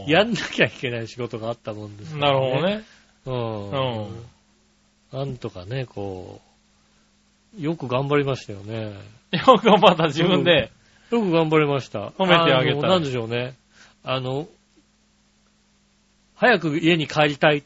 [0.06, 2.66] やんなきゃいけない仕事があったもんですなるほど。
[2.66, 2.84] ね。
[3.26, 3.70] うん。
[3.70, 4.24] うん
[5.10, 6.40] なんとかね、こ
[7.58, 8.92] う、よく頑張りましたよね。
[9.32, 10.70] よく頑張った、自分で。
[11.10, 12.08] よく頑張りました。
[12.18, 13.54] 褒めてあげたなんでしょうね。
[14.04, 14.46] あの、
[16.34, 17.62] 早く家に帰りたいっ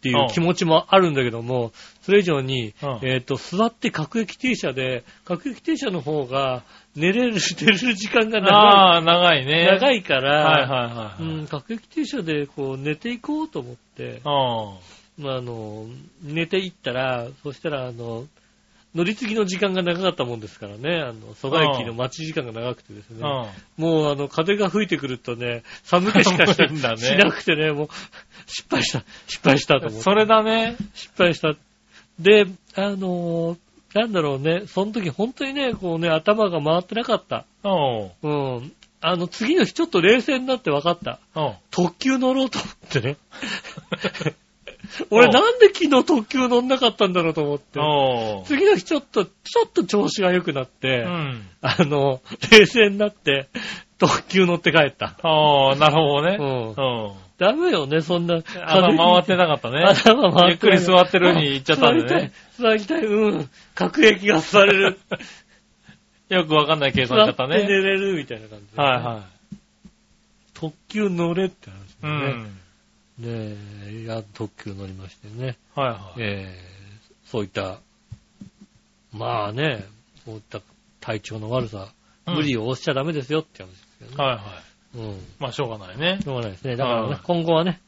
[0.00, 1.72] ていう気持ちもあるんだけども、
[2.02, 6.62] それ以上に、うんえっ、と、座って各駅停車で、各駅停車の方が
[6.94, 9.46] 寝れる、 寝れる時間が長ああ、長いい。
[9.46, 9.66] ね。
[9.66, 11.38] 長いから、はいはいはい。
[11.38, 15.24] うん、各駅停車でこう寝ていこうと思って、うん。
[15.24, 15.86] まあ、あの、
[16.22, 18.26] 寝ていったら、そしたら、あの、
[18.94, 23.82] 乗り継ぎの時間が長かったもんですからね、あの、蘇我駅の待ち時間が長くてですね、うん。
[23.82, 27.88] もうあの、風が吹いてくるとね、寒気しかし んだねしなくてね、 もう、
[28.46, 30.00] 失敗した、失敗したと思って。
[30.00, 30.76] それだね。
[30.94, 31.54] 失敗した。
[32.18, 33.58] で、あのー
[33.94, 37.46] なんだろうね、その時本当にね、こうね、頭が回ってなかった。
[37.64, 38.10] うん。
[38.22, 38.72] うん。
[39.00, 41.20] あの、次の日ちょっと冷静になって分かった。
[41.34, 41.54] うん。
[41.70, 43.16] 特急乗ろうと思ってね。
[45.10, 47.80] 俺うんなんで昨日特急乗んなかったんだろうと思って。
[48.46, 51.46] 次の日ちょっと、ちょっと調子が良くなって、うん。
[51.60, 52.20] あの、
[52.50, 53.48] 冷静になって、
[53.98, 55.16] 特急乗って帰った。
[55.22, 56.36] ああ、なるほどね。
[56.38, 56.68] うん。
[56.70, 56.72] う
[57.10, 57.12] ん。
[57.38, 58.40] ダメよね、そんな。
[58.66, 59.84] 頭回ってなかったね。
[59.84, 62.32] 頭回ってゆっくり座ってるに行っちゃったんでね。
[62.58, 63.50] 座りたい、座りたい、うん。
[63.74, 64.98] 各駅が座れる。
[66.28, 67.82] よくわかんない計算しちゃった座って寝ね。
[67.82, 68.82] れるみたいな感じで。
[68.82, 69.22] はいは
[70.54, 71.84] 特急乗れって話い。
[72.02, 72.42] うだね。
[72.42, 72.58] ん。
[73.18, 73.56] ね
[73.86, 75.56] え、いや、特急乗りましてね。
[75.74, 76.20] はいはい。
[76.20, 77.80] えー、そういった、
[79.12, 79.84] まあね、
[80.24, 80.60] そういった
[81.00, 81.88] 体調の悪さ、うん
[82.34, 84.16] 無理を押しちゃダメですよって話ですけどね。
[84.18, 84.42] はいは
[84.94, 84.98] い。
[84.98, 85.20] うん。
[85.38, 86.28] まあ、しょうがないねし。
[86.28, 86.76] ょうがないですね。
[86.76, 87.80] だからねはい、今後はね、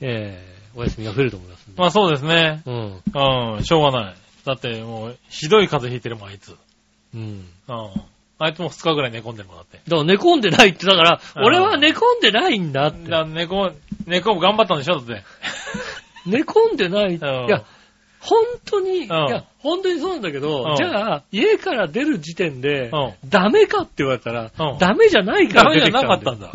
[0.00, 1.80] えー、お休みが増えると思いますんで。
[1.80, 2.62] まあ、そうですね。
[2.64, 3.54] うん。
[3.56, 4.16] うん、しょうがない。
[4.44, 6.56] だって、もう、ひどい風邪ひいてるもん、あいつ。
[7.14, 7.20] うん。
[7.20, 7.44] うん。
[8.38, 9.78] あいつも2日ぐらい寝込んでるもんだって。
[9.78, 13.10] だから寝込んでないって、だから、うん俺は寝込んでないんだって。
[13.10, 13.72] だ寝込、
[14.06, 15.22] 寝込む頑張ったんでしょだって。
[16.26, 17.14] 寝込んでない。
[17.14, 17.64] いうんや、
[18.20, 26.50] 本当に、いんや、本当にそうなんだけど、うんじゃあ、家から出る時点で、うんダメかって言われたら、うんダメじゃないかダメじゃなかったんだ。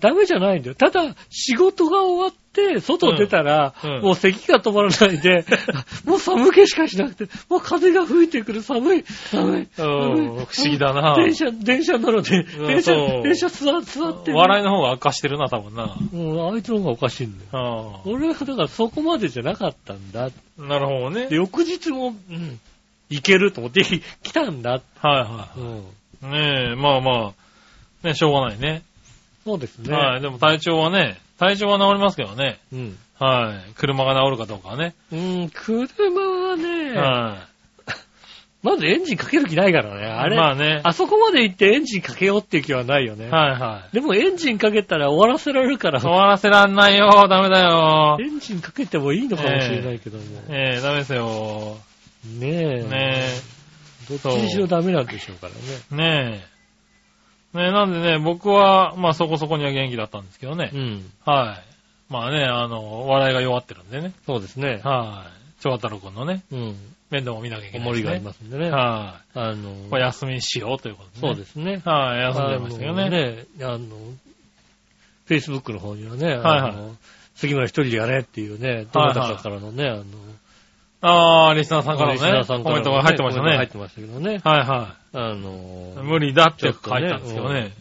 [0.00, 0.74] ダメじゃないんだよ。
[0.76, 5.44] ただ、仕事が終わって、外出たら、うんうんもう咳が止まらないで、
[6.04, 9.60] もう寒気しかしなくて、もう風が吹いてくる、寒い、寒い。
[9.60, 15.96] うん寒い不思議だな電車、電車乗るで、うん電車、そう電車座座って、笑いの方が悪化してるな、多分な。
[16.12, 18.00] もうあいつの方がおかしいんだよ。
[18.04, 20.26] う俺はだからそこまでじゃなかったんだ。
[20.26, 20.68] ん。
[20.68, 21.36] なるほどねで、。
[21.36, 22.60] 翌日も、うん、
[23.10, 23.84] いけると思って
[24.22, 24.70] 来たんだ。
[24.70, 26.28] はいはうん。
[26.28, 26.32] い。
[26.32, 27.32] ねえ、まあま
[28.02, 28.82] あ、ね、しょうがないね。
[29.44, 29.94] そうですね。
[29.94, 30.20] はい。
[30.20, 32.58] でも体調はね、体調は治りますけどね。
[32.72, 32.98] うん。
[33.18, 33.72] はい。
[33.74, 34.94] 車が治るかどうかはね。
[35.12, 37.48] うん、車はね、は
[38.62, 40.02] まずエンジンかける気ないからね。
[40.02, 40.04] い。
[40.04, 40.80] あれ、まあね。
[40.82, 43.28] あそこまで行ってエンジンかけようっていう気はないよね。
[43.28, 43.94] はいはい。
[43.94, 48.24] でもエンジンかけたら終わらせられるから、終わらせらんないよ、ダメだよエ。
[48.24, 50.24] ンジンかけてもいいのかもしれないけども。
[50.48, 51.76] ええダメですよ。
[52.40, 52.82] ねえ。
[52.82, 53.26] ね
[54.08, 55.58] どっちにしろダメなんでしょうからね。
[55.92, 55.94] え。
[56.34, 56.57] ねえ。
[57.54, 60.70] ねえ、なんでね、僕は、まあそこそこには元気だったんですけどね。
[60.72, 61.10] うん。
[61.24, 62.12] はい。
[62.12, 64.12] まあね、あの、笑いが弱ってるんでね。
[64.26, 64.80] そうですね。
[64.84, 65.62] はい。
[65.62, 66.76] 長太郎くんのね、うん。
[67.10, 68.70] 面倒も見なきゃいけない、おもりがありますんでね。
[68.70, 69.74] はあの、い。
[69.90, 71.34] お休みしようということで、ね。
[71.34, 71.82] そうですね。
[71.84, 73.10] はい、休んでましたよね。
[73.10, 73.78] ね、あの、
[75.28, 76.74] Facebook の方にはね、はいはい
[77.38, 80.04] 杉村一人でやれっていうね、どなたかからのね、あの、
[81.00, 83.68] ああ、リスナーさんからのね、コメントが入ってましたね入っ。
[83.68, 84.40] てましたけどね。
[84.42, 86.02] はいはあのい。
[86.02, 87.72] 無理だって書いたんですけどね。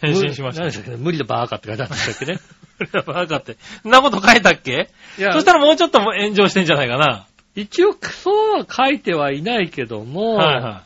[0.00, 0.72] 返信しました無理何で。
[0.72, 0.90] したっけ？
[0.90, 2.40] ね無理だバーカって書いてあったんでしたっけね？
[2.78, 3.56] 無理だバカって。
[3.82, 4.90] そんなこと書いたっけ？
[5.18, 7.26] いやそしたらもうちょっと炎上してんじゃないかな。
[7.54, 10.84] 一応そうは書いてはいないけども、はいは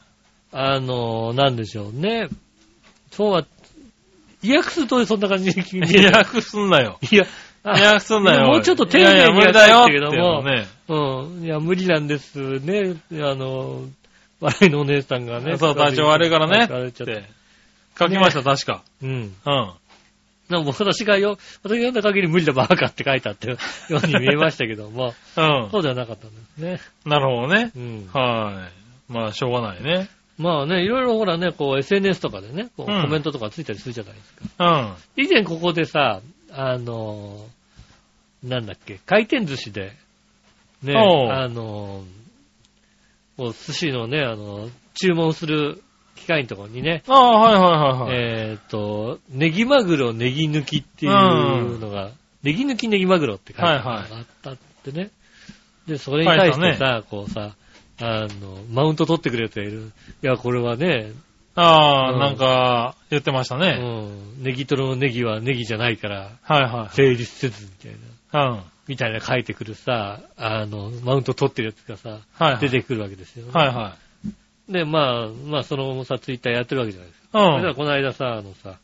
[0.50, 2.28] あの、なんでしょうね。
[3.10, 3.44] そうは、
[4.42, 6.98] 意訳するとそんな感じで君予約すんなよ。
[7.10, 7.26] いや、
[7.64, 8.46] 予約すんなよ。
[8.46, 11.44] もうちょっと丁寧にいやいや無理だよやったけどもっていううん。
[11.44, 12.96] いや、無理なんですね。
[13.12, 13.82] あの、
[14.44, 15.56] 笑いのお姉さんがね。
[15.56, 16.64] そう、体調悪いからね。
[16.64, 17.24] 疲れちゃって。
[17.98, 18.82] 書きました、確か。
[19.02, 19.10] うん。
[19.10, 19.72] うん。
[20.50, 23.56] でも私がよ、私が読んだ限り無理だバカって書いてあったよ
[23.90, 25.70] うに見えましたけども、うん。
[25.70, 26.80] そうではなかったんですね。
[27.06, 27.72] なるほどね。
[27.74, 28.08] うん。
[28.12, 28.68] は
[29.08, 29.12] い。
[29.12, 30.08] まあ、しょうがないね。
[30.36, 34.96] まあね、いろいろほらね、こう SNS とかでね、こううんコメントとかついたりするじゃないですか。
[35.16, 35.24] うん。
[35.24, 36.20] 以前ここでさ、
[36.50, 39.92] あのーなんだっけ、回転寿司で、
[40.82, 42.23] ね、あのー
[43.36, 45.82] こう寿司のね、あの、注文する
[46.16, 48.50] 機械のところにね、ああ、はいはいはいはい。
[48.50, 52.10] えっ、と、ネギマグロネギ抜きっていうのが、
[52.42, 55.10] ネギ抜きネギマグロって書いてあったってね。
[55.86, 57.54] で、それに対してさ、こうさ、
[58.00, 58.28] あの、
[58.70, 59.92] マウント取ってくれる人がいる。
[60.22, 61.12] いや、これはね、
[61.56, 63.78] ああ、うんなんか、言ってましたうね。
[63.78, 66.94] ん、ネギトロのネギはネギじゃないから、はいはい。
[66.94, 68.50] 成立せずみたいな。
[68.50, 68.62] うん。
[68.86, 72.60] みたいな書いてくるさ、あの、マウント取ってるやつがさ、はいはい。
[72.60, 73.52] 出てくるわけですよ、ね。
[73.52, 73.96] はいは
[74.68, 77.28] で、まあ、まあ、そのさ、ツイッターやってるわけじゃないですか。
[77.28, 77.30] い。
[77.32, 77.76] それではうん。
[77.76, 78.78] この間さ、あのさ、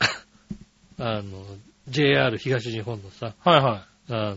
[0.98, 1.44] あの、
[1.88, 4.12] JR 東日本のさ、はいはい。
[4.12, 4.36] あの、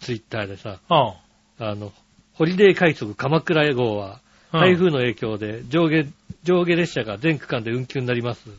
[0.00, 1.66] ツイッターでさ、うん。
[1.66, 1.92] あの、
[2.34, 4.22] ホリデー快速鎌倉号は、うん
[4.52, 6.04] 台風の影響で上下、
[6.44, 8.50] 上下列車が全区間で運休になります。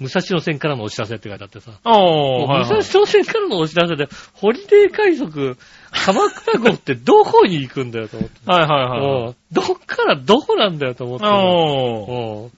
[0.00, 2.84] う武蔵野線からのお知らせって書いてあってさ、おー、はい武はい。
[2.84, 5.56] 蔵野線からのお知らせで、ホリデー快速、
[5.90, 8.40] 鎌倉号ってどこに行くんだよと思って。
[8.50, 8.68] はいはい
[9.24, 9.34] はい。
[9.52, 12.56] どっからどこなんだよと思って。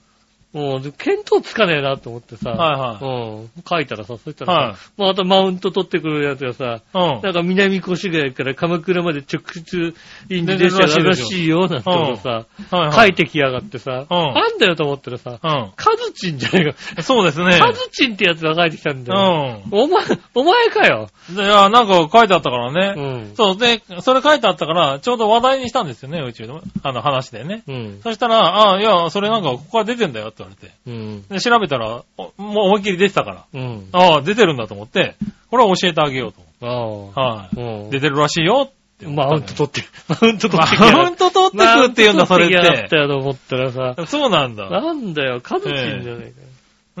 [0.53, 0.91] もう、もう、見
[1.23, 7.21] 当つかねえなと思ってさ、はいはいうん、書いたらさ、そしたらさ、はいまたマウント取ってくるやつがさ、うん。
[7.21, 9.93] なんか南越谷から鎌倉まで直接
[10.27, 12.91] 臨時列車があるらしいよ、なんてことさ、はいはい。
[12.93, 17.03] 書いてきやがってさ、うんなんだよと思ったらさ、うんカズチンじゃねえか。
[17.03, 17.59] そうですね。
[17.59, 19.61] カズチンってやつが書いてきたんだよ。
[19.71, 21.09] うんお前、お前かよ。
[21.31, 23.31] いや、なんか書いてあったからねう。
[23.31, 23.35] ん。
[23.35, 27.63] そう、で、それ書いてあったから、ちょうど話題にしたんですよね、うちの、あの話でね。
[27.67, 27.99] うん。
[28.01, 30.73] そしたら、ああ、いや、それなんかここから出てんだよ言われて。
[30.87, 31.27] うん。
[31.27, 33.45] で、調べたら、おもう思いっきり出てたから。
[33.53, 33.89] うん。
[33.91, 35.15] ああ、出てるんだと思って、
[35.49, 36.85] これは教えてあげようとああ。
[36.85, 37.19] 思って。
[37.19, 37.61] はい。
[37.61, 39.35] うん出てるらしいよって思ったマ。
[39.35, 42.95] ウント取って、マウント取ってマウント取ってくるって言うんだ、それっマウント取ってきやがったて。
[42.97, 44.69] よと思ったらさ、そうなんだ。
[44.69, 46.48] なんだよ、カズチンじゃねえかよ。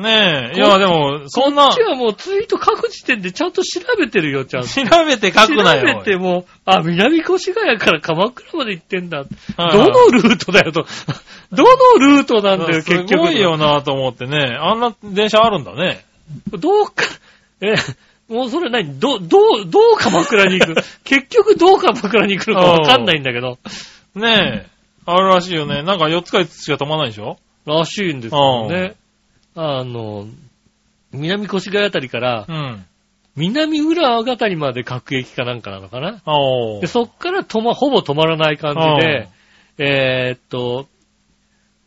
[0.01, 0.57] ねえ。
[0.57, 4.69] いや、でも、そんなこっち、はもうツイート書く時点でちゃんと調べてるよ、ちゃんと。
[4.69, 5.81] 調べて書くなよ。
[5.93, 9.19] 調べても、あ、南越谷から鎌倉まで行ってんだ。
[9.19, 9.27] はい
[9.71, 10.85] どのルートだよと。
[11.51, 11.63] ど
[11.99, 13.07] のルートなんだよ、結局。
[13.09, 14.55] すごいよなと思ってね。
[14.59, 16.05] あんな電車あるんだね。
[16.51, 17.03] どうか、
[17.61, 17.73] え、
[18.31, 18.99] もうそれ何？
[18.99, 20.75] ど、どう、どう鎌倉に行く？
[21.03, 23.57] 結局どう鎌倉に行くのかわかんないんだけど。
[24.15, 24.67] ねえ。
[25.05, 25.81] あるらしいよね。
[25.81, 27.37] なんか4つか5つしか止まらないでしょ？
[27.65, 28.93] らしいんですよね。
[29.61, 30.25] あの、
[31.11, 32.85] 南越谷あたりから、うん。
[33.35, 36.21] 南浦和あたりまで各駅かなんかなのかな
[36.81, 39.27] で、そっから止ま、ほぼ止まらない感じで、
[39.77, 40.87] えーっと、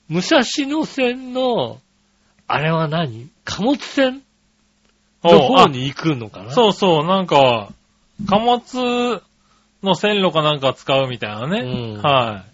[0.09, 1.79] 武蔵野線の、
[2.47, 3.31] あれは何？
[3.45, 4.23] 貨物船
[5.25, 6.53] のお方に行くのかな？
[6.53, 7.71] そうそう、なんか、
[8.29, 9.23] 貨物
[9.83, 11.61] の線路かなんか使うみたいなね。
[11.61, 12.45] うんは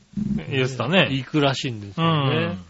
[0.48, 0.52] い。
[0.52, 1.08] 言ってたね。
[1.10, 2.46] 行くらしいんですうよね。
[2.46, 2.64] ん。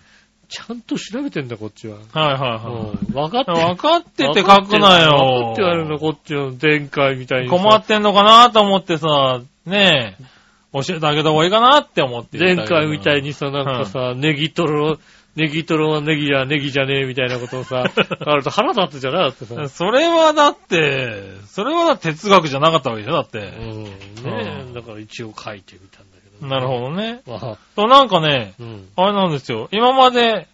[0.49, 1.99] ちゃんと調べてんだ、こっちは。
[2.13, 3.55] はいはいはうん分かってい。
[3.55, 5.11] 分かってて書くなよ。
[5.11, 7.55] 分かってやるの、こっちの前回みたいにさ。
[7.55, 10.25] 困ってんのかなと思ってさ、ねえ、
[10.73, 14.99] 教えてあげた方がいいかなって思って前回みたいにさ、なんかさ、ネギトロ、
[15.37, 17.85] ネギトロはネギやネギじゃねえみたいなことをさ、
[18.27, 19.69] あると腹立つじゃなだってさ。
[19.69, 23.39] それはだって、それは哲学じゃなかったわけでしょだって。
[23.39, 23.85] うん。
[23.85, 23.93] ね
[24.25, 26.18] え、だから一応書いてみたんだ。
[26.41, 27.23] なるほどね。
[27.27, 27.33] ど。
[27.33, 28.89] まあ、そう、なんかね、うん。
[28.97, 29.69] あれなんですよ。
[29.73, 30.47] 今まで、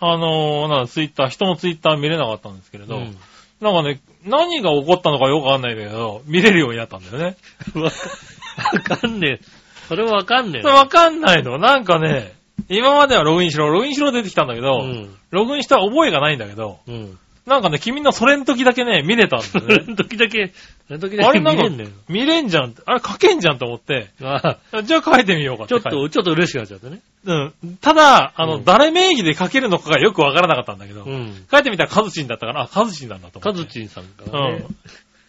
[0.00, 3.16] あのーなんだツイッター、人のツイッター見れなかったんですけれど、うん
[3.62, 7.36] なんかね、何が起こったのかよくわかんないんだけど、見れるようになったんだよね。
[7.74, 7.84] わ
[8.74, 9.44] わかんねえ。
[9.86, 10.66] それはわかんねえ。
[10.66, 11.58] わかんないの。
[11.58, 12.32] なんかね、
[12.68, 15.14] 今まではログインしろ、ログインしろ出てきたんだけど、うん。
[15.30, 17.18] ログインした覚えがないんだけど、うん。
[17.46, 19.84] なんかね、君のそれの時だけね、見れたんだそよれね。
[19.88, 20.52] の時だけ、
[20.86, 21.92] それの時だけあれなんか見れんねん。
[22.08, 22.74] 見れんじゃん。
[22.86, 25.70] あれ書けんじゃんと思って、あじゃあ書いてみようかって。
[25.70, 27.00] ちょっと、ちょっと嬉しくなっちゃってね。
[27.24, 27.34] う
[27.66, 27.76] ん。
[27.80, 31.46] ただ、あの、うん誰名義で書けるのかがよくわからなかったんだけど、うん。
[31.50, 33.58] 書いてみたらカズチンだったから、あ、カズチンなんだと思カって。
[33.60, 34.66] ズチンさんかうらねん。。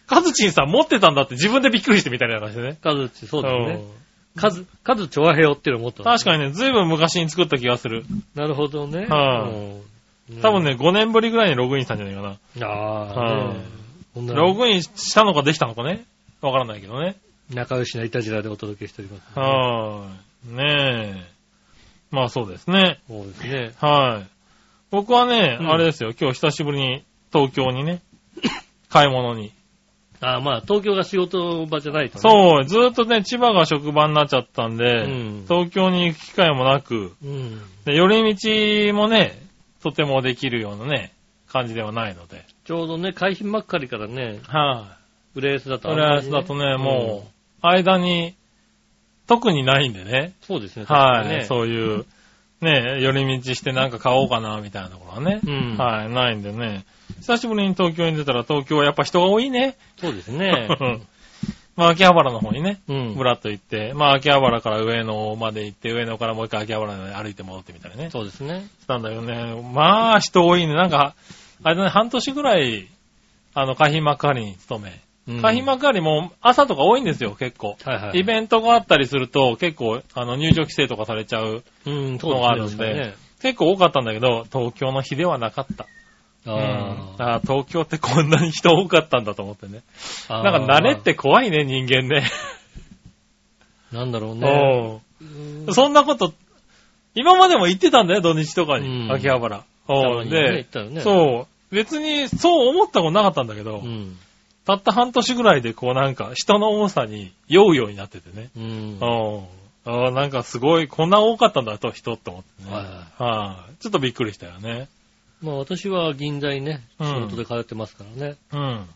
[0.06, 2.78] カズチンさん持ってたんだって自分でびっくりしてみたいな話でね。
[2.80, 3.74] カズチン、そうだよね。
[3.74, 4.04] うん
[4.36, 8.04] カズ、カズチョアヘヨっていうのを持ったの確かにね、ずいぶん昔に作った気がする。
[8.34, 9.06] なるほどね。
[9.06, 9.93] はいうん
[10.42, 12.66] 多分ね、5年ぶりぐらいにログインしたんじゃないかな。
[12.66, 16.04] ああ、はいねログインしたのかできたのかね？
[16.40, 17.16] わからないけどね。
[17.52, 19.38] 仲良しないたじらでお届けしております。
[19.38, 20.56] はーい。
[20.56, 21.34] ねえ。
[22.10, 23.00] まあそうですね。
[23.08, 23.72] そうですね。
[23.80, 24.28] はい。
[24.90, 28.00] 僕はね、うんあれですよ、今日久しぶりに東京にね、
[28.88, 29.52] 買い物に。
[30.20, 32.20] あまあ、東京が仕事場じゃないとね。
[32.20, 37.26] そう、ずーっとね、千葉が職場になっちゃったんで、うん東京に行く機会もなく、う。
[37.26, 37.60] うん。
[37.84, 39.43] で寄り道もね、
[39.84, 41.12] とてもできるようなね、
[41.46, 42.46] 感じではないので。
[42.64, 44.96] ちょうどね、海浜幕張からね、は
[45.36, 47.28] い、浦安だとあん浦安だとね、うんも
[47.62, 48.34] う、間に、
[49.26, 50.32] 特にないんでね。
[50.40, 50.86] そうですね。
[50.88, 52.06] はい、ねそういう、
[52.62, 55.40] ね、寄り道してなんか買おうかな、みたいなところはね。
[55.46, 56.86] うんはい、ないんでね。
[57.20, 59.76] 久しぶりに東京に出たら東京はやっぱ人が多いね。
[59.98, 60.66] そうですね。
[61.76, 63.14] まあ、秋葉原の方にね、うん。
[63.14, 68.10] ぶらっと行って、まあ、秋葉原から上野まで行って、上野からもう一回秋葉原まで歩いて戻ってみたいね。
[68.10, 68.66] そうですね。
[68.80, 69.60] したんだよね。
[69.72, 70.74] まあ、人多いね。
[70.74, 71.14] なんか、
[71.62, 72.88] あれだね、半年ぐらい、
[73.54, 74.90] あの、海浜幕張に勤め。
[75.26, 77.76] うん海浜幕張も朝とか多いんですよ、結構。
[77.82, 78.18] はいはい。
[78.18, 81.64] イベントがあったりすると、結構、あの、入場規制とかされちゃう。
[81.86, 85.86] うん、のがあるんでそうすね結構多かったんだけど、東京の日ではなかった。
[86.46, 86.54] うん
[87.18, 89.82] あ東京ってこんなに人多かったんだと思ってね。
[90.28, 90.42] あ。
[90.42, 92.24] なんか慣れって怖いね、人間ね。
[93.92, 95.00] なんだろうね。
[95.22, 96.34] うんそんなこと、
[97.14, 98.88] 今までも行ってたんだよ、土日とかに。
[98.88, 99.64] うん秋葉原。
[100.28, 101.74] でねそう。
[101.74, 104.16] 別に、そう思ったことなかったんだけど、うん。
[104.64, 108.50] たった半年ぐらいで、こうなんか、人の多さに酔うようになっててね。
[109.86, 112.74] ああ、なんかすごい、こんな多かったんだと、人って思ってね。
[112.74, 113.82] はいはい。
[113.82, 114.88] ちょっとびっくりしたよね。
[115.44, 118.36] まあ私は銀座にね、うん仕事で通ってますからね。
[118.52, 118.86] うん。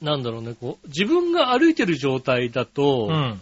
[0.00, 3.40] なんだろうね、こう、自分が歩いてる状態だと、うん。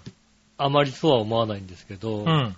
[0.58, 2.56] あまりそうは思わないんですけど、うん。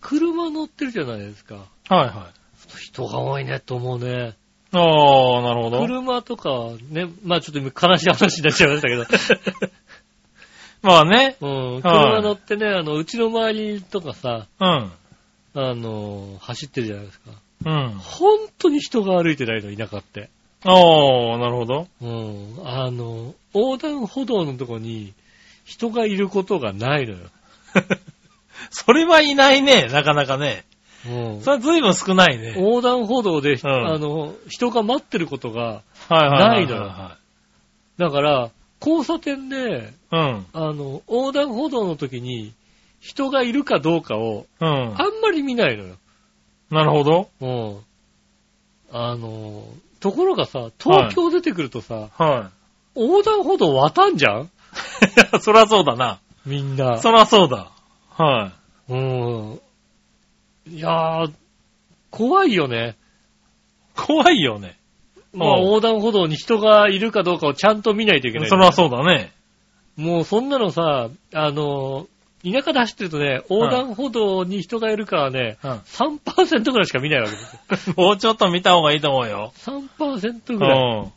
[0.00, 1.66] 車乗ってるじゃないですか。
[1.88, 2.78] はいはい。
[2.78, 4.36] 人が多いねと思うね。
[4.72, 5.80] ああ、なるほど。
[5.80, 9.04] 車とかね、まあちょっと今悲しい話になっちゃいましたけど、
[10.82, 11.36] まあね。
[11.40, 14.92] うん、車乗ってね、あの、うちの周りとかさ、うん。
[15.54, 17.32] あの、走ってるじゃないですか。
[17.64, 17.90] うん。
[17.98, 20.30] 本当に人が歩いてないの、田舎って。
[20.64, 21.86] ああ、なるほど。
[22.00, 22.60] うん。
[22.64, 25.14] あの、横断歩道のとこに
[25.64, 27.18] 人がいることがないのよ。
[28.70, 30.64] それはいないね、なかなかね。
[31.06, 31.40] うん。
[31.42, 32.54] それは随分少ないね。
[32.56, 36.92] 横断歩道で、んあの、人が待ってることが、ないのよ
[37.98, 38.50] だから、
[38.80, 40.46] 交差点で、うん。
[40.52, 42.52] あの、横断歩道の時に
[43.00, 44.68] 人がいるかどうかをうん。
[44.68, 45.96] あんまり見ないのよ。
[46.70, 47.28] なるほど。
[47.40, 47.78] うん。
[48.92, 49.64] あの、
[50.00, 52.50] ところがさ、東京出てくるとさ、は
[52.94, 54.42] 横断歩道渡んじゃん？
[54.44, 54.48] い。
[55.40, 56.20] そりゃそうだな。
[56.46, 56.98] みんな。
[56.98, 57.70] そりゃそうだ。
[58.10, 58.52] は
[58.88, 59.60] うん。
[60.70, 61.32] いやー、
[62.10, 62.96] 怖いよね。
[63.96, 64.00] い。
[64.00, 64.76] 怖いよね。
[65.34, 68.48] まあ、うん横断歩道に人がいるかどうかをちゃんと見ないといけない。
[68.48, 69.32] そりゃそうだね。
[69.96, 72.06] もうそんなのさ、あの、
[72.44, 75.70] 田舎で走ってるとね、横断歩道に人がいるかはね、うん。
[75.70, 77.36] 3%ぐらいしか見ないわけで
[77.76, 77.94] すよ。
[77.98, 79.52] もうちょっと見た方がいいと思うよ。
[79.56, 81.02] 3%うぐらい。
[81.02, 81.12] ん。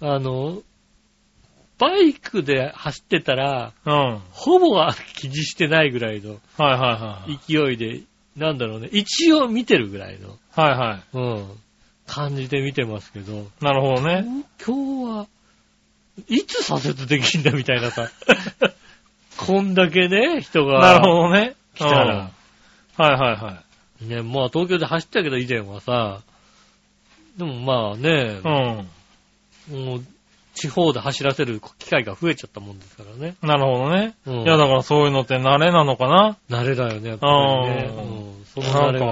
[0.00, 0.62] あの、
[1.78, 3.92] バイクで走ってたら、うん。
[3.92, 7.38] はいほぼは気にしてないぐらいのはいはい。
[7.46, 8.00] 勢いで、
[8.36, 11.48] なんだろうね、一応見てるぐらいの、はいはうん、
[12.06, 13.64] 感じで見てますけど、い。
[13.64, 14.24] なるほどね。
[14.64, 15.26] 今日は、
[16.28, 18.10] いつ左折できんだみたいなさ、
[19.46, 20.80] こんだけね、人が。
[20.80, 21.54] なるほどね。
[21.74, 22.30] 来たらうん
[23.02, 23.62] はいはいは
[24.02, 24.06] い。
[24.06, 26.20] ね、まあ東京で走ったけど以前はさ、
[27.36, 29.84] でもまあね、うん。
[29.86, 30.04] もう
[30.54, 33.36] 地方で走らせる機会が増えちゃったもんですからね。
[33.42, 34.14] なるほどね。
[34.26, 37.90] うんいやだからそういうのって慣れなのかな慣れだよね、やっぱりね。
[37.90, 39.06] うんうん、そ慣れが。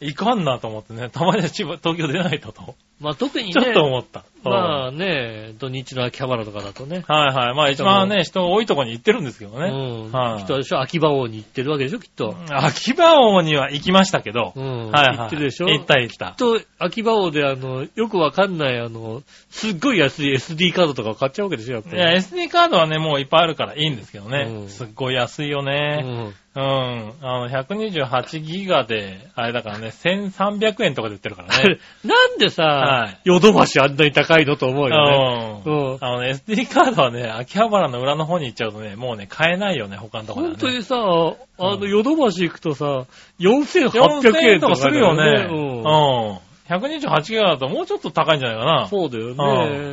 [0.00, 1.08] か、いかんなと思ってね。
[1.10, 2.74] たまには千葉、東京出ないとと。
[2.98, 4.24] まあ特にね、ちょっと思った。
[4.42, 7.04] まあね、土日の秋葉原とかだとね。
[7.06, 7.54] はいはい。
[7.54, 9.68] まあ一番ね、人が多いところに行ってるんですけどね。
[9.68, 10.12] うん。
[10.12, 12.34] はいきっとでしょ、秋葉王に行ってるわけでしょ、きっと。
[12.48, 14.52] 秋葉王には行きましたけど。
[14.56, 14.90] うん。
[14.90, 15.18] はいはい。
[15.18, 15.68] 行ってるでしょ。
[15.68, 16.36] 行った行ったきっ。
[16.36, 21.96] と、秋葉王であの、よくわかんないあの、すっごい安い SD カードとかを買っちゃうわけでしょ、やっぱり。
[21.96, 24.46] いや、SD カードはね、もういっぱいあるからいいんですけどね。
[24.48, 26.02] うんすっごい安いよね。
[26.02, 26.34] うん。
[26.56, 27.12] うん。
[27.20, 31.78] あの、128ギガで、あれだからね、1300円とかで売ってるからね。
[32.02, 35.62] なんでさ、はいヨドバシあんなに高いのと思うよね。
[35.66, 35.70] う。
[35.70, 35.98] うんん。
[36.00, 40.58] あのね、SD カードはね、秋葉原の裏の方に行っちゃうとね、もうね、買えないよね、他のところで、ね。
[40.60, 43.04] 本当にさ、あの、うんヨドバシ行くとさ、
[43.38, 45.46] 4800 4000円とか円とかするよね。
[45.50, 45.52] う。
[45.52, 46.38] うんん。
[46.68, 48.88] 128ギガだともうちょっと高いんじゃないかな。
[48.88, 49.36] そうだようね。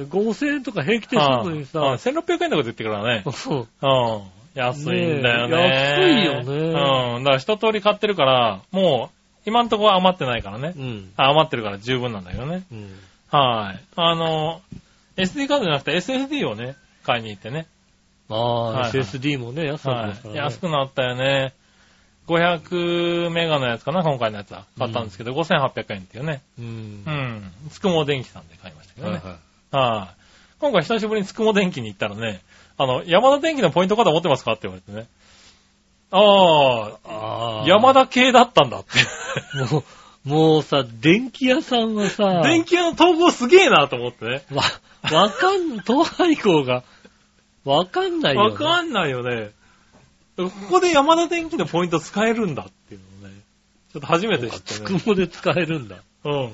[0.09, 3.23] 5000円とか平気でするのにさ、はい1600円とかで売ってくるからね。
[3.31, 3.67] そううん。
[4.55, 5.57] 安いんだよね。
[5.97, 7.23] 安いよねうん。
[7.23, 10.73] だから一通り買ってるから、もう、今んところ余ってないからね。
[10.77, 11.11] うん。
[11.17, 12.63] あ余ってるから十分なんだけどね。
[12.71, 12.99] うん。
[13.29, 13.83] はい。
[13.95, 14.61] あの、
[15.17, 17.67] SD カードじゃなくて SSD をね、買いに行ってね。
[18.29, 20.37] ああ、はいはい SSD もね、安くなってはい。
[20.37, 21.53] 安くなったよね。
[22.27, 24.65] 500メガのやつかな、今回のやつは。
[24.77, 26.41] 買ったんですけど、5800円っていうね。
[26.57, 27.11] うんう。
[27.11, 27.51] ん。
[27.69, 29.15] つくも電機さんで買いましたけどね。
[29.15, 30.23] はいははい。
[30.59, 32.41] 今回久しぶりにつくも電機に行ったらね、
[32.77, 35.07] あの、山田電機のポイントカード持ってますかって言われてね。
[36.11, 36.93] ああ、い。
[37.05, 37.67] ああ。
[37.67, 39.73] 山田系だったんだって。
[39.73, 39.83] も
[40.25, 44.43] う、もうさ、電気屋さんはさ、電気屋の統合すげえなと思ってね。
[44.51, 44.63] わ、
[45.11, 46.83] わかん、東海校が、
[47.65, 48.49] わかんないよ、ね。
[48.51, 49.51] わかんないよね。
[50.37, 53.39] ここで山田電機のポイント使えるんだっていうのをね。
[53.91, 54.79] ちょっと初めて知ってね。
[54.79, 55.97] つくもで使えるんだ。
[56.25, 56.51] うん。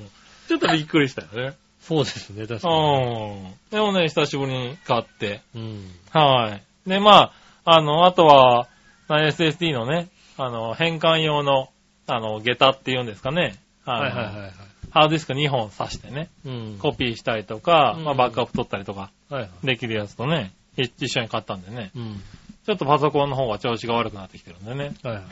[0.48, 1.56] ちょっとびっくりしたよね。
[1.80, 3.40] そうですね、確かうに。
[3.40, 3.54] ん。
[3.70, 5.40] でもね、久しぶりに買って。
[5.54, 5.90] うん。
[6.12, 6.88] はい。
[6.88, 7.32] で、ま
[7.64, 8.68] あ、あの、あとは、
[9.08, 11.68] SSD のね、あの、変換用の、
[12.06, 13.56] あの、下駄っていうんですかね。
[13.84, 14.52] はいはいはいはい。
[14.90, 16.78] ハードディスク2本挿してね、うん。
[16.78, 19.66] コピーしたりとか、うんまあ、バックアップ取ったりとかはいはい。
[19.66, 22.20] できるやつとね、い一緒に買ったんでね、うん。
[22.66, 25.24] ちょっとパソコンの方が調子が悪くなってきてるんでね、はいはい。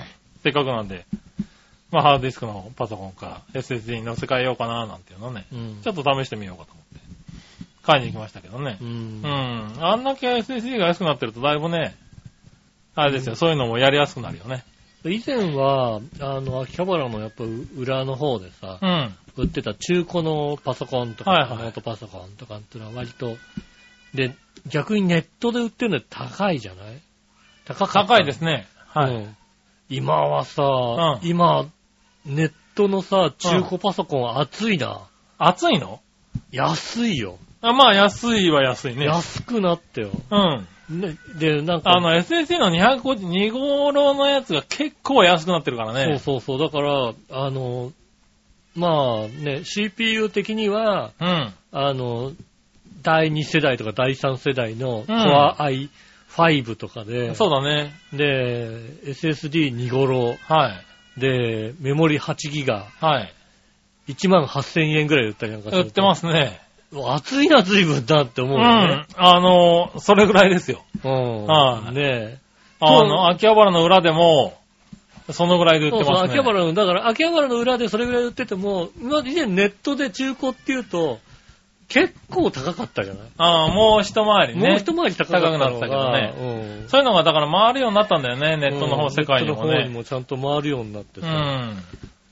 [0.43, 1.07] せっかくなんで、
[1.91, 5.81] まあ、ハードディスクのパソコンから SSD に乗せ替えようかななんていうのをね、うん。
[5.83, 7.01] ちょっと試してみようかと思って、
[7.83, 8.85] 買いに行きましたけどねう。。
[8.85, 9.75] うんん。
[9.81, 11.95] あんだけ SSD が安くなってるとだいぶね、
[12.95, 14.65] あれですよ、そういうのもやりやすくなるよね。
[15.05, 17.45] 以前は、あの、秋葉原のやっぱ
[17.77, 19.15] 裏の方でさう、ん。
[19.37, 23.37] 売ってた中古のパソコンとか、はいはいノートパソコンとかっていうのは割と、
[24.13, 24.35] で、
[24.67, 27.01] 逆にネットで売ってるの高いじゃない？
[27.65, 28.67] 高高いですね。
[28.89, 29.15] はい。
[29.15, 29.37] うん
[29.91, 31.65] 今はさ、うん今、
[32.29, 35.01] ネットのさ、中古パソコン熱いな。
[35.39, 36.01] 熱いの？
[36.53, 37.39] 安いよ。
[37.61, 39.07] あまあ、安いは安いね。
[39.07, 40.11] 安くなってよ。
[40.31, 41.01] うん。
[41.01, 46.19] ね、で、なんか、あの、SSD の250、2号のやつが結構安くなってるからそうね。
[46.19, 46.59] そうそう。
[46.59, 47.93] だから、あの、
[48.75, 51.53] まあね、CPU 的には、うん。
[51.73, 52.33] あの、
[53.03, 55.89] 第2世代とか第3世代のうん Core
[56.37, 57.93] i5 とかで、そうだね。
[58.13, 58.69] で、
[59.05, 60.88] SSD2 頃はい。
[61.19, 63.35] で、メモリ8ギガ、はい。
[64.09, 66.61] 1万8000円ぐらいで売ったりなんかすると売ってますね。
[66.93, 69.07] 熱いな、随分だって思うねん。。
[69.17, 70.83] あの、それぐらいですよ。
[71.05, 71.47] うん。
[71.47, 72.41] はいね
[72.81, 74.57] あの、秋葉原の裏でも、
[75.31, 76.39] そのぐらいで売ってそうそう、ますね。
[76.39, 81.19] 秋葉原の、だから秋葉原の裏でそれぐらい売ってても、今以前ネットで中古っていうと、
[81.89, 84.69] 結構高かったじゃない、ああ、もう一回りね。
[84.69, 86.35] もう一回り高かったのが高くなったけどね
[86.83, 86.89] うん。
[86.89, 89.95] そういうのがだから回るようになったんだよね、ネットの方、うん世界にもネットの方にね。
[89.95, 91.29] もちゃんと回るようになってうさ。
[91.31, 91.77] ん。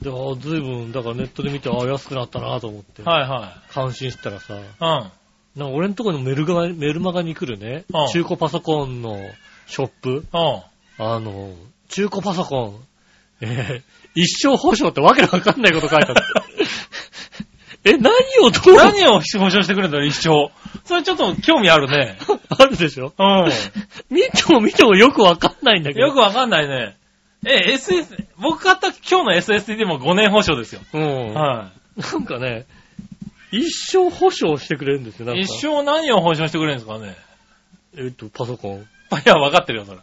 [0.01, 3.01] で、あずいぶん、だからネットで見て、あ安くなったなと思って。
[3.01, 4.59] はいは感心したらさ、い。
[4.59, 4.65] うん。
[4.79, 5.11] なんか
[5.69, 9.17] 俺のところにメルガメルマガに来るねうん、中古パソコンの
[9.65, 10.23] ショップ、うん。
[10.99, 11.53] あの、
[11.89, 12.75] 中古パソコン、
[13.41, 16.15] えー一生保証ってわけのわかんないこと書いてある。
[17.83, 18.11] え、何
[18.41, 18.75] をどう？
[18.75, 20.51] 何を保証してくれるんだろう、一生。
[20.85, 22.17] それちょっと興味あるね。
[22.49, 23.13] あるでしょ？
[23.17, 25.93] う見ても見てもよくわかんないんだん。
[25.93, 26.07] けど。
[26.07, 26.97] よくわかんないね。
[27.45, 30.81] え、SS、僕買った今日の SSD も5年保証ですよ。
[30.93, 31.33] うん。
[31.33, 31.71] は
[32.13, 32.65] なんかね、
[33.51, 35.45] 一生保証してくれるんですよ、なんい。
[35.47, 35.53] か。
[35.53, 37.15] 一生何を保証してくれるんですかね。
[37.95, 38.79] えっと、パソコン。
[38.81, 38.85] い
[39.23, 39.99] や、わかってるよ、それ。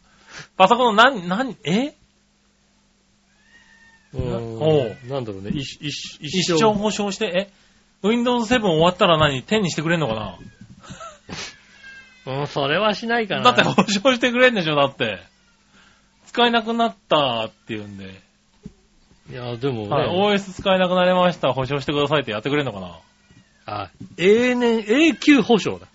[0.56, 1.92] パソコンの何、何、え？
[4.14, 7.63] うんおうなんだろうね、一一一生保証して、え？
[8.04, 10.38] ?Windows 7終わったら何 ?10 にしてくれんのかな？
[12.40, 13.42] うん、それはしないかな。
[13.42, 15.18] だって保証してくれんでしょ、だって。
[16.26, 18.22] 使えなくなったっていうんで。
[19.30, 22.98] いや、でもね、はい、OS 使えなくなりました、保証してくださいってやってくれんのかな？
[23.66, 25.86] あ、永年、永久保証だ。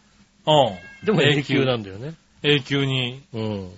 [0.47, 0.71] う
[1.03, 1.05] ん。
[1.05, 2.13] でも永久なんだよね。
[2.41, 3.21] 永久に。
[3.33, 3.71] うん。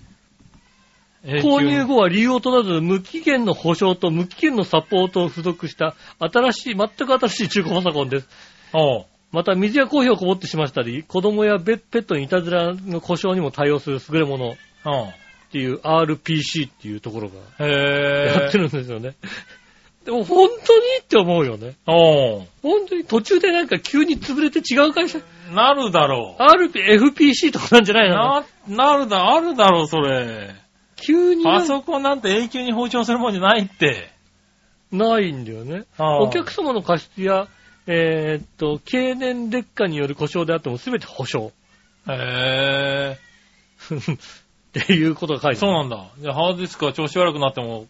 [1.24, 8.30] 購入後は理由を問わず無期限の保証と無期限のサポートを付属した新しい、全く新しい中古パソコンです。
[8.74, 9.06] おう。
[9.32, 14.56] また水やコーヒーをこぼってしましたり、子供やペペットにいたずらの故障にも対応する優れものっ
[14.86, 15.12] うん。
[15.52, 18.64] ていう RPC っていうところがへやってる。
[18.64, 19.16] るんですよね。
[20.06, 21.76] でも本当にって思うよね。
[21.86, 22.48] おう。
[22.64, 25.20] 本当に途中でなんか急に潰れて違う会社、
[25.54, 26.42] なるだろう。
[26.42, 28.16] RP、FPC とかなんじゃないの？
[28.68, 30.56] な、なるだ、あるだろう、それ。
[31.02, 34.10] 急になパソコンなんて永久に保証するもんじゃないって。
[34.92, 35.84] ないんだよね。
[35.98, 37.48] お客様の過失や、
[37.88, 41.52] えーっと、経年劣化による故障であっても全て保証。
[42.10, 43.18] へ
[44.80, 45.68] っていうことが書いぇてある。
[45.68, 46.06] そうなんだ。
[46.20, 47.88] じゃあハードディスクが調子悪くなっても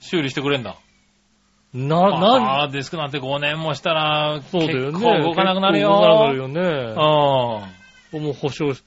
[0.00, 0.76] 修理してくれんだ。
[1.72, 4.92] な、ハな、ードディスクなんて5年もしたら、そうだよね。
[4.92, 5.88] 結構動かなくなるよ。
[5.90, 6.94] 結構動かなくなるよね。
[6.94, 8.20] よ。
[8.20, 8.84] もう保証し、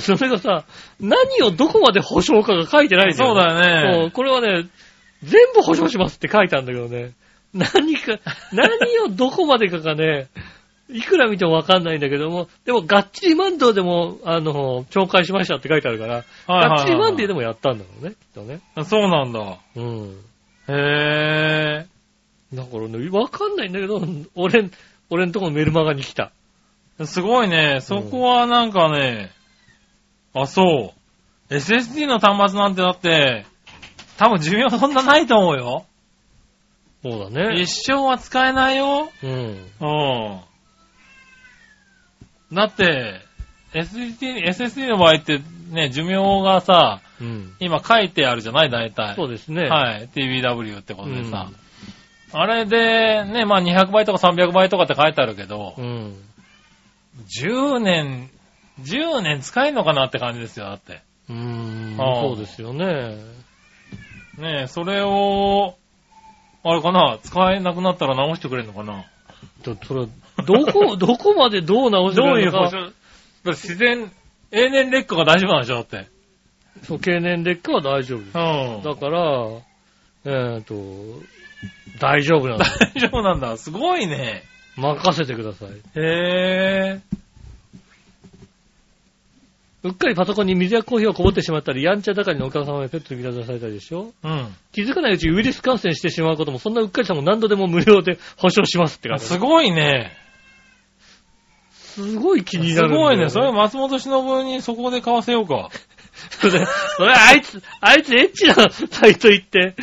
[0.00, 0.64] それがさ、
[1.00, 4.10] 何をどこまで保証かが書いてないんだよ、そうだよそうね。
[4.12, 4.68] これはね、
[5.22, 7.12] 全部保証しますって書いてあるんだけどね。
[7.52, 8.18] 何か、
[8.52, 8.68] 何
[9.00, 10.28] をどこまでかがね、
[10.88, 18.60] いくら見てもわかんないんだけども、でも、ガッチリマンドでも、あの、紹介しましたって書いてあるから、はいはいはいガッチリマンデーでもやったんだろうね、きっとね。
[18.84, 19.58] そうなんだ。
[19.76, 20.16] うん。
[20.68, 21.86] へ
[22.52, 24.02] だからね、わかんないんだけど、
[24.34, 24.70] 俺、
[25.10, 26.32] 俺んとこのメルマガに来た。
[26.98, 27.06] ぇー。
[27.06, 27.80] すごいね。
[27.80, 29.30] そこはなんかね、
[30.34, 30.94] あ、そ
[31.50, 31.54] う。
[31.54, 33.46] SSD の端末なんてだって、
[34.18, 35.86] 多分寿命そんなないと思うよ。
[37.02, 37.60] そうだね。
[37.60, 39.10] 一生は使えないよ。
[39.22, 39.30] うん。
[39.30, 39.34] う
[42.52, 42.54] ん。
[42.54, 43.20] だって、
[43.72, 47.54] SSD、SSD の場合ってね、寿命がさ、うん。
[47.60, 48.70] 今書いてあるじゃない？
[48.70, 49.14] 大体。
[49.14, 49.68] そうですね。
[49.68, 50.08] はい。
[50.14, 51.50] TBW ってことでさ。
[52.32, 56.16] あれで、ね、まあ200倍とか300倍とかって書いてあるけど、うん。
[57.42, 58.30] 10年、
[58.84, 61.02] 10年使えんのかなって感じですよ、だって。
[61.28, 61.96] うーん。
[61.96, 63.16] そうですよね。
[64.38, 65.76] ねそれを、
[66.62, 69.04] あれかな、使えなくなったら直してくれるのかな。
[69.62, 70.06] とそれ、
[70.46, 72.92] どこ、 どこまでどう直してどくれるのかういう
[73.44, 74.10] 保証自然、
[74.50, 76.06] 永年劣化が大丈夫なんでしょ、だって。
[76.82, 78.38] そう、経年劣化は大丈夫です。
[78.38, 78.82] うん。
[78.82, 79.48] だから、
[80.24, 80.74] えっ、と、
[81.98, 82.78] 大丈夫なんです。
[82.94, 83.56] 大丈夫なんだ。
[83.56, 84.42] すごいね。
[84.76, 85.68] 任せてください。
[85.96, 87.00] へ
[89.82, 94.12] うっかりパソコンに水やコーヒーをこぼってしまったり、やんちゃ盛りのお客様にペットに見出されたりでしょ？
[94.22, 94.46] ぇー。
[94.72, 99.16] 気づかないうちにウイルス感染してしまうことも、そんなうっかりさんも何度でも無料で保証しますってうん。
[99.16, 99.26] 感じ。
[99.26, 100.12] すごいね。
[101.72, 103.00] すごい気になするんだよ。
[103.02, 103.28] ごいね。
[103.30, 105.70] それ松本忍にそこで買わせようか。
[106.40, 106.66] それ、
[106.96, 109.74] それあいつ、あいつエッチなサイト行って。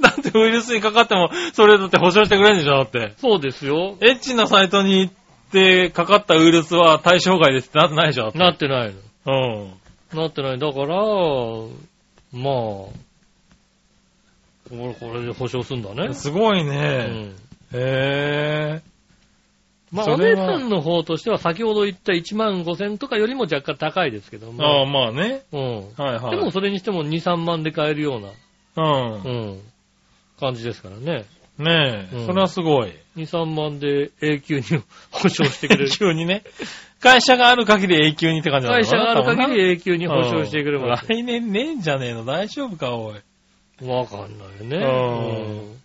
[0.00, 3.12] だってウイルスにかかっても、それだって保証してくれるんでしょ、だって。
[3.18, 3.98] そうですよ。
[4.00, 5.12] エッチなサイトに行っ
[5.52, 8.94] てかかったウイルスは対象外ですってなってないでしょ、なってないの。
[9.26, 9.72] うん。
[10.18, 10.58] なってない。
[10.58, 10.96] だから、
[12.32, 12.54] まあ、
[14.70, 16.14] 俺これで保証すんだね。
[16.14, 16.76] すごいうね。
[17.30, 17.36] ん。
[17.72, 18.82] へ
[19.92, 24.62] まあ、お値段の方としては先ほど言った1万5千とかよりも若干高いですけどぇー。
[24.62, 24.86] ああ、も。
[24.86, 25.42] まあね。
[25.52, 25.76] うん。
[25.96, 26.36] はいはい。
[26.36, 28.30] でもそれにしても2、3万で買えるような、
[28.76, 29.28] う。
[29.28, 29.60] うんん、
[30.40, 31.26] 感じですからね。
[31.58, 32.92] ねえ、うんそれはすごい。
[33.16, 35.90] 2、3万で永久に 保証してくれる永。
[35.90, 36.42] 久にね。
[37.04, 41.06] 会社がある限り永久にって感じなの会社がある限り多永久に保証してくれ分なます。
[41.06, 43.14] 来年ねえんじゃねえの大丈夫か、おい。
[43.86, 45.78] わかんないよね。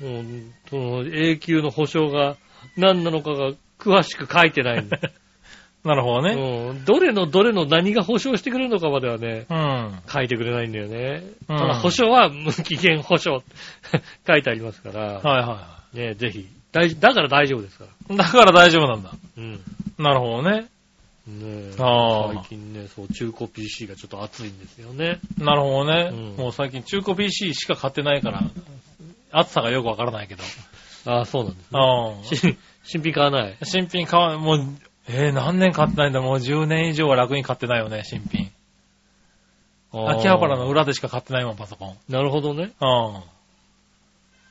[0.00, 0.14] うん。
[0.14, 0.24] もう、
[0.68, 2.36] その永久の保証が
[2.76, 4.98] 何なのかが詳しく書いてないんだ。
[5.84, 6.34] なるほどね。
[6.34, 6.84] うん。
[6.84, 9.98] どれのどれの何が保証してくれるのかまではね、うん。
[10.12, 11.22] 書いてくれないんだよね。
[11.48, 13.42] うんただ保証は無期限保証
[14.26, 16.48] 書いてありますから、はいはね、ぜひ。
[16.72, 18.14] 大だから大丈夫ですから。
[18.14, 18.18] い。
[18.18, 19.12] だから大丈夫なんだ。
[19.38, 19.60] うん。
[20.00, 20.66] なるほどね。
[21.26, 25.20] ねあー最近ね、そう、中古 PC がちょっと熱いんですよね。
[25.38, 26.10] なるほどね。
[26.12, 28.42] うんもう最近中古 PC しか買ってないから、
[29.30, 30.42] 暑さがよくわからないけど。
[31.06, 31.78] ああ、そうなんですね。
[31.80, 32.24] うん。
[32.24, 33.56] 新新品買わない？
[33.62, 34.64] 新品買わ、もう、
[35.08, 36.20] えー、何年買ってないんだ？
[36.20, 38.50] もう10年以上は楽に買ってないよね、新品。
[39.92, 41.96] 秋葉原の裏でしか買ってないもん、パソコン。
[42.08, 42.70] なるほどね。
[42.80, 43.22] うあ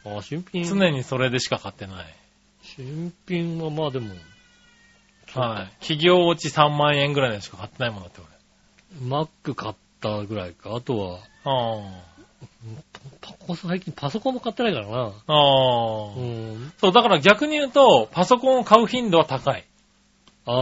[0.06, 0.62] あ、新品。
[0.62, 0.66] ん。
[0.66, 2.06] 常にそれでしか買ってない。
[2.62, 4.14] 新品はまあでも、
[5.36, 5.74] はい。
[5.80, 8.20] 企業落ち3万円ぐらいのしか買ってないもんだって
[9.02, 10.76] マック買ったぐらいか。
[10.76, 12.10] あとは、俺。
[13.22, 14.98] パコ最近パソコンも買ってないからな。
[14.98, 15.08] うん。
[15.08, 16.14] ああ。
[16.18, 16.74] うん。
[16.80, 19.64] そう、だから逆に言うと、パソコンを買う頻度は高い。
[20.46, 20.56] ああ。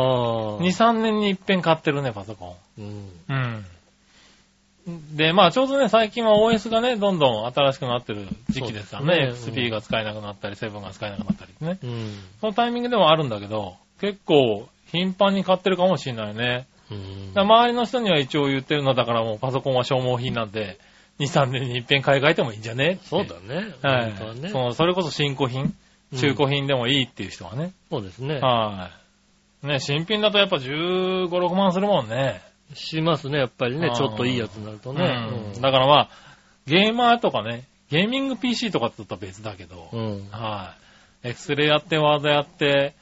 [0.59, 2.85] 2、3年に一遍買ってるね、パソコうん。
[2.85, 3.65] ン。
[4.87, 5.15] うん。
[5.15, 9.27] で、まあちょうどね、最近は OS がね、どんどん新しくなってる時期ですからね。
[9.27, 11.79] ね XP が使えなくなったり、7が使えなくなったりね。
[11.83, 12.19] うん。
[12.41, 16.65] そのタイミングでもあるんだけど、結構頻繁に買ってるかもしれないね。
[17.35, 20.79] 周りの人には一応言ってるのだからもうパソコンは消耗品なんで、
[21.19, 22.99] 2、3年に一遍買い替えてもいいんじゃね？
[23.03, 23.73] そうだね。
[23.81, 24.49] はいはね。
[24.49, 25.73] そのそれこそ新古品、うん
[26.15, 27.73] 中古品でもいいっていう人はね。
[27.89, 28.39] そうですね。
[28.39, 28.91] は
[29.61, 29.67] い。
[29.67, 32.41] ね、新品だとやっぱ15、6万するもんね。
[32.73, 35.03] しますね、やっぱりねちょっといいやつになるとね。
[35.53, 35.61] うん。
[35.61, 36.09] だからまあ、
[36.65, 40.29] ゲーマーとかね、ゲーミング PC とかって言ったら別だけど、うん。
[40.31, 40.75] は
[41.23, 41.29] い。
[41.29, 42.93] エクスレイやって、ワードやって、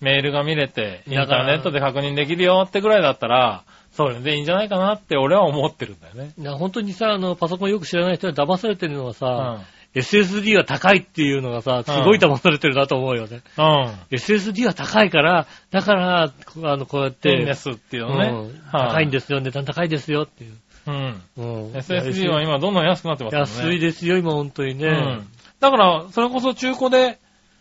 [0.00, 6.32] メールが見れて、インターネットで確認できるよってぐらいだったら、それでいいんじゃないかなって俺は思ってるんだよね。
[6.38, 9.64] いや、本当にさ、あの、パソコンよく知らない人に騙されてるのはうさ、ん。
[9.94, 13.42] SSD は高いっていうのがさ、すごい騙されてるなと思うよね。
[13.56, 13.64] うん。
[14.10, 18.28] SSD は高いから、だから、こあの、こうやって、いいんですっていうのね。
[18.28, 20.52] うん高いんですよ、値段高いですよっていう。
[20.86, 21.22] うん。
[21.36, 21.72] うん。
[21.72, 23.46] SSD は今どんどん安くなってますよね。
[23.46, 24.86] 安いですよ、今本当にね。
[24.86, 25.26] うん。
[25.58, 27.18] だから、それこそ中古で、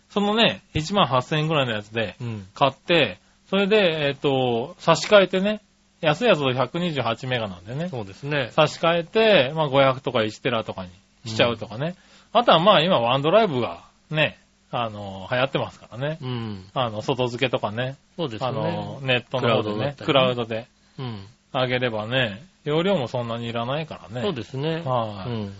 [0.09, 2.47] そのね、1万8000円ぐらいのやつでうん。
[2.53, 5.61] 買って、それで、えっ、と、差し替えてね、
[6.01, 8.49] 安いやつと128メガなんでね、そうですね。
[8.51, 10.91] 差し替えて、まあ500とか1テラとかに
[11.25, 11.95] しちゃうとかね。
[12.33, 14.37] あとはまあ今ワンドライブがね、
[14.69, 16.19] あの、流行ってますからね。
[16.21, 16.65] うん。
[16.73, 18.47] あの、外付けとかね、そうですね。
[18.47, 20.67] あの、ネットの方でね、ククラウドで
[20.99, 21.25] うん。
[21.53, 24.21] 上げればね、容量もそんなにいらないからね。
[24.21, 24.81] そうですね。
[24.83, 25.53] はいうん。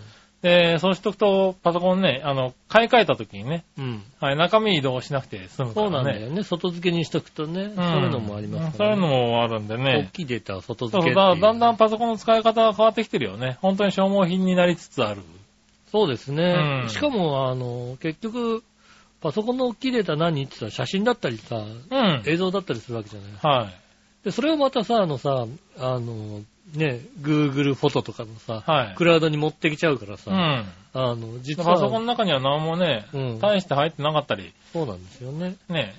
[0.47, 4.03] で、そうしとくと、パソコンね、あの、買い替えた時にね、うん。
[4.21, 6.11] はい、中身移動しなくて済むかそうらね。
[6.11, 6.43] なんだよね。
[6.43, 10.09] 外付けにしとくとね、んそういうのもありますから、そういうのもあるんで大ね。
[10.13, 13.57] きいデータは外そう付けそうだだんだんパソコンの使い方が変わってきてるよね。
[13.61, 15.21] 本当に消耗品になりつつある。
[15.91, 16.43] そうですね。
[16.83, 18.63] うんしかも、あの、結局、
[19.19, 21.61] パソコンの大きいデータ何って言ったら写真だったりさ、う
[21.95, 22.23] ん。
[22.25, 23.61] 映像だったりするわけじゃない。
[23.61, 23.73] はい。
[24.23, 25.45] で、それをまたさ、あのさ、
[25.79, 26.41] あの、
[26.73, 28.95] ね、Google フォトとかのさ、はい。
[28.95, 30.65] クラウドに持ってきちゃうからさ、うん。
[30.93, 35.55] あの、実は、パソコンの中には何もね、うん大して入ってなかったり、そうなんですよね。
[35.69, 35.95] ね、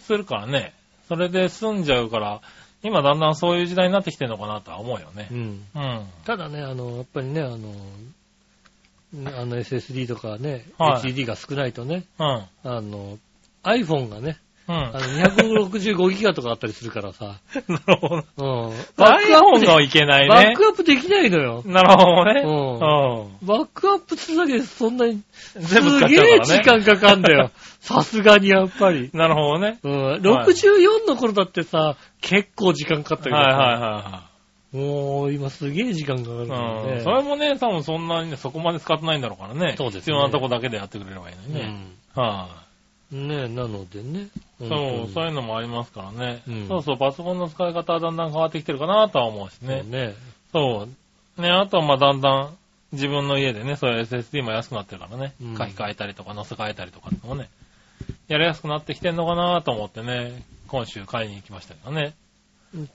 [0.00, 0.74] するからね。
[1.08, 2.40] それで済んじゃうから、
[2.82, 5.34] 今だんだんそういう時代になってきてるのかなとは思うよねう。
[5.34, 5.38] ん。
[5.74, 6.06] うん。
[6.24, 12.26] ただね、あの、やっぱりね、あの、ねあの SSD とかね、はい HDD が少ないとね、うん。
[12.64, 13.18] あの、
[13.62, 14.38] iPhone がね、
[14.68, 14.74] うん。
[14.74, 18.16] あの265ギガとかあったりするからさ、なるほど。
[18.16, 18.76] うん。
[18.96, 20.56] バックアップでがいけないねバッ。
[20.56, 21.62] クアップできないのよ。
[21.66, 22.42] なるほどね。
[22.42, 25.24] うバックアップするだけでそんなに、うん。
[25.56, 26.82] 全部使っすげえちゃうからね。
[26.82, 27.50] 時間かかんだよ。
[27.80, 29.10] さすがにやっぱり。
[29.12, 29.78] なるほどね。
[29.82, 30.14] うん。
[30.20, 34.32] 64の頃だってさ、結構時間かかったけどさ、はいはいは
[34.72, 36.82] もう今すげえ時間かかるいから。
[36.82, 37.00] うん。
[37.02, 39.74] それもね、多分そんなにね、そこまで使ってないんだろうからね。
[39.76, 41.86] そうですね必要なとこだけでやってくれればいいのにね。
[42.14, 42.61] はうん。
[43.12, 44.28] ねえ、なのでね。
[44.60, 44.68] い。
[44.68, 46.68] そう、そういうのもありますからねうん。
[46.68, 49.82] そうそう、パソコンの使い方はだんだん変わってきてるかなとは思うしね。
[49.82, 50.14] ねね。
[50.52, 50.88] そ
[51.38, 51.40] う。
[51.40, 52.56] ね、あとはまあだんだん
[52.92, 57.48] 自分の家でね、そういう SSD も安くなってるからね、うん書き換えたりとか載せ替えたりとかもね、
[58.28, 62.14] やりやすくなってきてんのかなと思ってね、今週買いに行きましたけどね。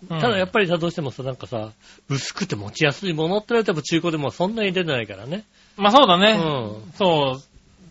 [0.10, 1.72] ただやっぱりさ、どうしてもさ、なんかさ、
[2.10, 5.44] 薄くて持ちやすいものって言われても中古でもそんなに出てないからね。
[5.78, 6.32] まあそうだね。
[6.32, 7.42] うんそう。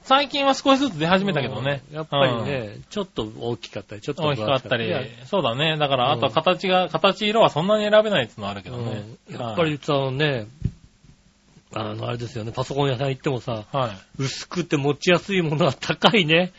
[0.06, 1.82] 最近は少しずつ出始めたけどね。
[1.90, 4.94] うんやっぱりね、ちょっと大きかったり、ちょっと大きかったり
[5.24, 5.76] そうだね。
[5.76, 9.04] だから、あとは形が、形色はそんなに選べないっていうのはあるけどね。
[9.28, 10.46] うんやっぱりさ、ね、
[11.74, 13.76] あの、あれですよね、パソコン屋さん行ってもさ、はい。
[13.76, 13.96] はい。
[14.18, 16.52] 薄くて持ちやすいものは高いね。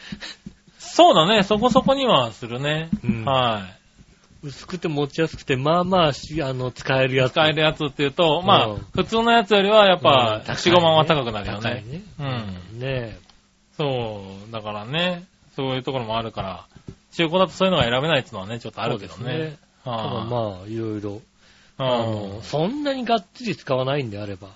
[0.77, 1.43] そうだね。
[1.43, 2.89] そこそこにはするね。
[3.03, 3.77] うんはい。
[4.47, 7.31] 薄くて持ちやすくて、まあまあし、あの、使えるやつ。
[7.31, 11.83] 使えるやつっていうと、まあうん、普通のやつよりはやっぱ、うん4、5万は高くなるよね。
[11.87, 12.01] ね。
[12.19, 12.79] うん。
[12.79, 13.26] ね
[13.77, 15.25] そう、だからね、
[15.55, 16.65] そういうところもあるから、
[17.11, 19.57] 中古だとそういうのが選べないっていうのはね、ちょっとあるけどそうですね。
[19.83, 21.21] ただはまあ、いろいろ。
[21.77, 24.49] ああの、そんなにがっつり使わないんであれば。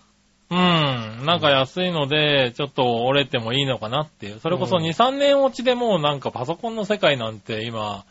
[0.50, 1.26] うん。
[1.26, 4.40] なんか安いので、ちょっと折れてもいいのかなっていう。
[4.40, 8.04] それこそうん2、3年落ちでもうなんかパソコンの世界なんて今、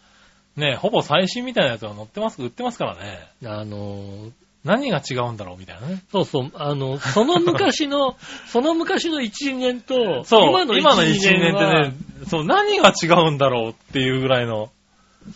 [0.57, 3.29] ね、ほぼ最新みたいなやつが載ってます、売ってますからね。
[3.45, 4.31] あの、
[4.65, 6.03] 何が違うんだろうみたいなね。
[6.13, 11.95] そうそう、あの、 その昔の、その昔の1、2年と、そう、今の1、今の1 2 2年ってね、
[12.29, 14.71] そう、何が違うんだろうっていうぐらいの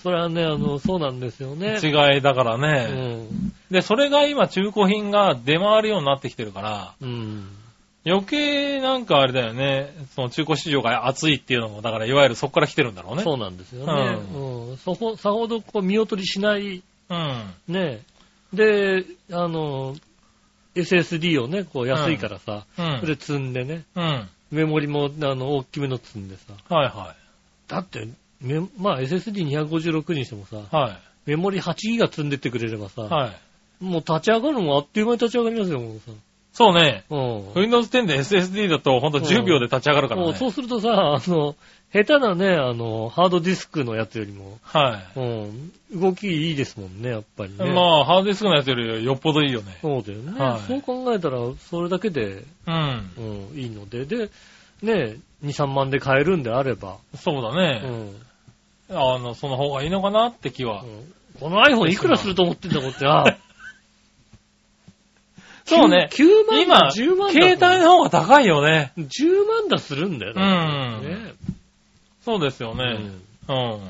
[0.03, 1.79] それはね、あの、そうなんですよね。
[1.83, 3.27] 違いだからうね。
[3.27, 3.53] ん。
[3.71, 7.49] で、それが今中古品が出回るようになってきてるから、うん。
[8.07, 13.23] 余計なんかあれだよね、その中古市場が熱いっていうのも、だからいわゆるそこから来てるんだろうね。
[13.23, 14.19] そうなんですよね。
[14.35, 14.77] うん。
[14.79, 17.55] そほ、さほどこう見劣りしない、うん。
[17.69, 18.01] ね。
[18.55, 19.97] で、あの、
[20.75, 23.01] SSD をね、こう安いからさ、うん。
[23.01, 24.29] それ積んでね、うん。
[24.51, 26.53] メモリも、あの、大きめの積んでさ。
[26.69, 27.15] はいは
[27.69, 28.09] だって、
[28.41, 30.77] メまあ SSD256 にしてもさ、い。
[30.77, 30.99] はい。
[31.27, 33.85] メモリ8ギガ積んでってくれればさ、はい。
[33.85, 36.13] もう立ち上がるのもあっという間に立ち上がりますよ、もうさ。
[36.55, 37.05] そうね。
[37.11, 37.53] うん。
[37.55, 40.27] Windows 10で SSD だとほんと10秒で立ち上がるからね。
[40.29, 41.57] もうそうするとさ、あの、
[41.93, 47.59] 下手なね、あの、ハードディスクのやつよりも、はうん、動きいいですもんね、やっぱりい。
[47.59, 47.73] ね。
[47.73, 49.79] まあ、ハードディスクのやつよりよっぽどいいよね。
[49.83, 50.41] そうだよね。
[50.41, 53.11] はいそう考えたら、それだけで、うん。
[53.53, 54.31] うん、いいので、で、
[54.81, 57.81] ね、2、3万で買えるんであれば、うそうだね。
[57.81, 58.97] ん。
[58.97, 60.83] あの、その方がいいのかなって気は。
[60.83, 63.07] うんこの iPhone いくらすると思ってんだ、こって。
[63.07, 63.25] あ
[65.65, 66.09] そうね。
[66.13, 67.41] 9万今、だ、10万だ。
[67.41, 68.93] 携帯の方が高いよね。
[68.99, 70.45] 10万だするんだようね。
[70.45, 71.25] ん。
[71.25, 71.33] ね
[72.25, 72.99] そうですよね。
[73.49, 73.73] うん。
[73.73, 73.81] うん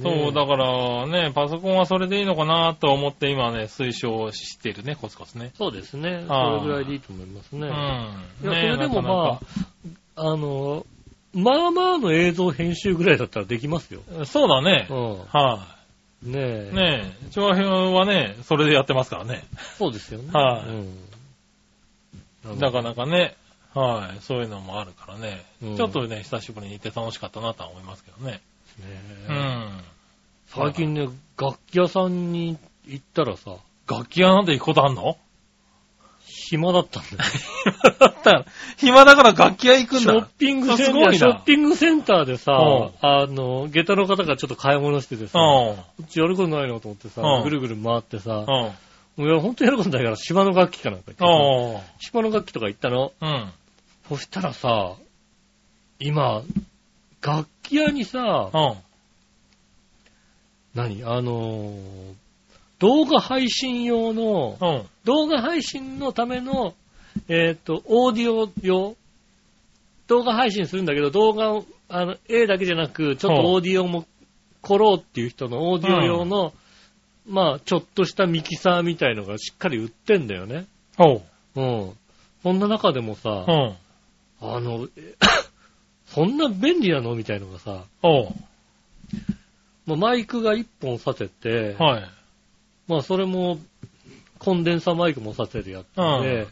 [0.00, 5.50] そう、だからね、パソコンはそれでいいのかなと思って今ね、推奨してるね、コツコツね。
[5.58, 6.24] そうですね。
[6.28, 7.66] それぐらいでいいと思いますね。
[7.66, 7.70] うん。
[7.70, 7.80] いや、
[8.42, 9.40] そねれでもなかま
[10.14, 10.86] あ、あの、
[11.34, 14.02] まあまあの映像編集ぐらいだったらできますよ。
[14.24, 14.94] そうだねう。
[14.94, 15.18] ん。
[15.26, 15.77] は
[16.22, 16.70] ねえ。
[16.72, 16.74] い。
[16.74, 17.64] ねえ、調和表
[17.96, 19.44] はね、それでやってますからね。
[19.78, 20.30] そうですよね。
[20.32, 20.68] はい
[22.50, 22.58] うん。
[22.58, 23.36] なかなかね、
[23.74, 25.44] はい、そういうのもあるからね。
[25.62, 28.32] うんちょっとね、久しぶりに行って楽しかったなとは思いますけどね。
[28.32, 28.40] ね
[29.28, 29.80] えうん。
[30.48, 31.08] 最近ね、
[31.40, 32.56] 楽器屋さんに
[32.86, 33.56] 行ったらさ、
[33.88, 35.16] 楽器屋なんて行くことあんの？
[36.48, 37.18] 暇だったんだよ。
[37.98, 38.44] だったら、
[38.78, 40.00] 暇だから楽器屋行くんだ。
[40.00, 45.76] ショッピングセンター、ショッピングセンターでさうん、あの、下駄の方がちょっと買い物しててさ、うん。
[45.76, 48.46] こっちやることないのと思ってさうん、ぐるぐる回ってさ、
[49.18, 49.26] うん。
[49.26, 53.12] いや、ほんと喜んだから島の楽器かなんか行ってあさ島の楽器とか行ったの。
[53.20, 53.26] あ。
[53.26, 53.52] うん。
[54.08, 54.94] そしたらさ、
[55.98, 56.42] 今、
[57.20, 58.74] 楽器屋にさ、うん。
[60.74, 61.04] 何？
[61.04, 62.27] あのー
[62.78, 64.82] 動画配信用の、うん。
[65.04, 66.74] 動画配信のための、
[67.28, 68.96] えっ、と、オーディオ用
[70.06, 74.06] 動画配信するんだけど、動画を、あの、絵だけじゃなく、ちょっとオーディオも
[74.62, 76.52] 来ろうっていう人のオーディオ用の、
[77.26, 80.66] まあ、ちょっとしたミキサーみたいのがしっかり売ってんだよね。
[80.98, 81.22] おう。
[81.56, 81.92] うん。
[82.42, 83.76] そんな中でもさ、うん。
[84.40, 85.14] あの、え
[86.06, 87.14] そんな便利なの？
[87.14, 88.34] みたいのがさ、おう。
[89.84, 92.17] まあマイクが1本させて、はい。
[92.88, 93.58] まあそれも、
[94.38, 96.46] コンデンサーマイクもさせるやつで、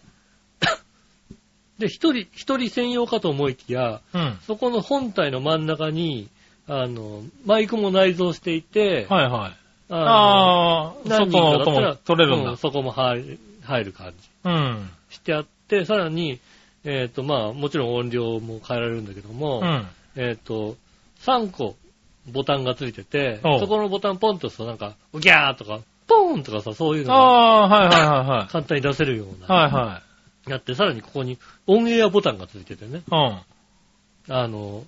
[1.78, 4.38] で、一人、一人専用かと思いきや、うん。
[4.46, 6.28] そこの本体の真ん中に、
[6.68, 9.56] あの、マイクも内蔵していて、はいはい。
[9.88, 12.56] あのああ、何人かだったらも取れるんだうん。
[12.56, 14.90] そこも入る入る感じうん。
[15.10, 16.40] してあって、さらに、
[16.84, 19.86] えっ、と、まあ、もちろん音量も変えられるんだけども、うん。
[20.16, 20.76] えっ、と、
[21.20, 21.76] 3個
[22.32, 28.46] ボタンがついてて、そこのボタンポンと押すとなんか、ギャーとか、ポーンとかさ、そういうのがああ、はいはいはいはい。
[28.48, 30.02] 簡単に出せるような、はいは
[30.46, 33.02] やって、さらにここにオンエアボタンがついててね、い。
[33.10, 33.40] うん。
[34.28, 34.84] あの、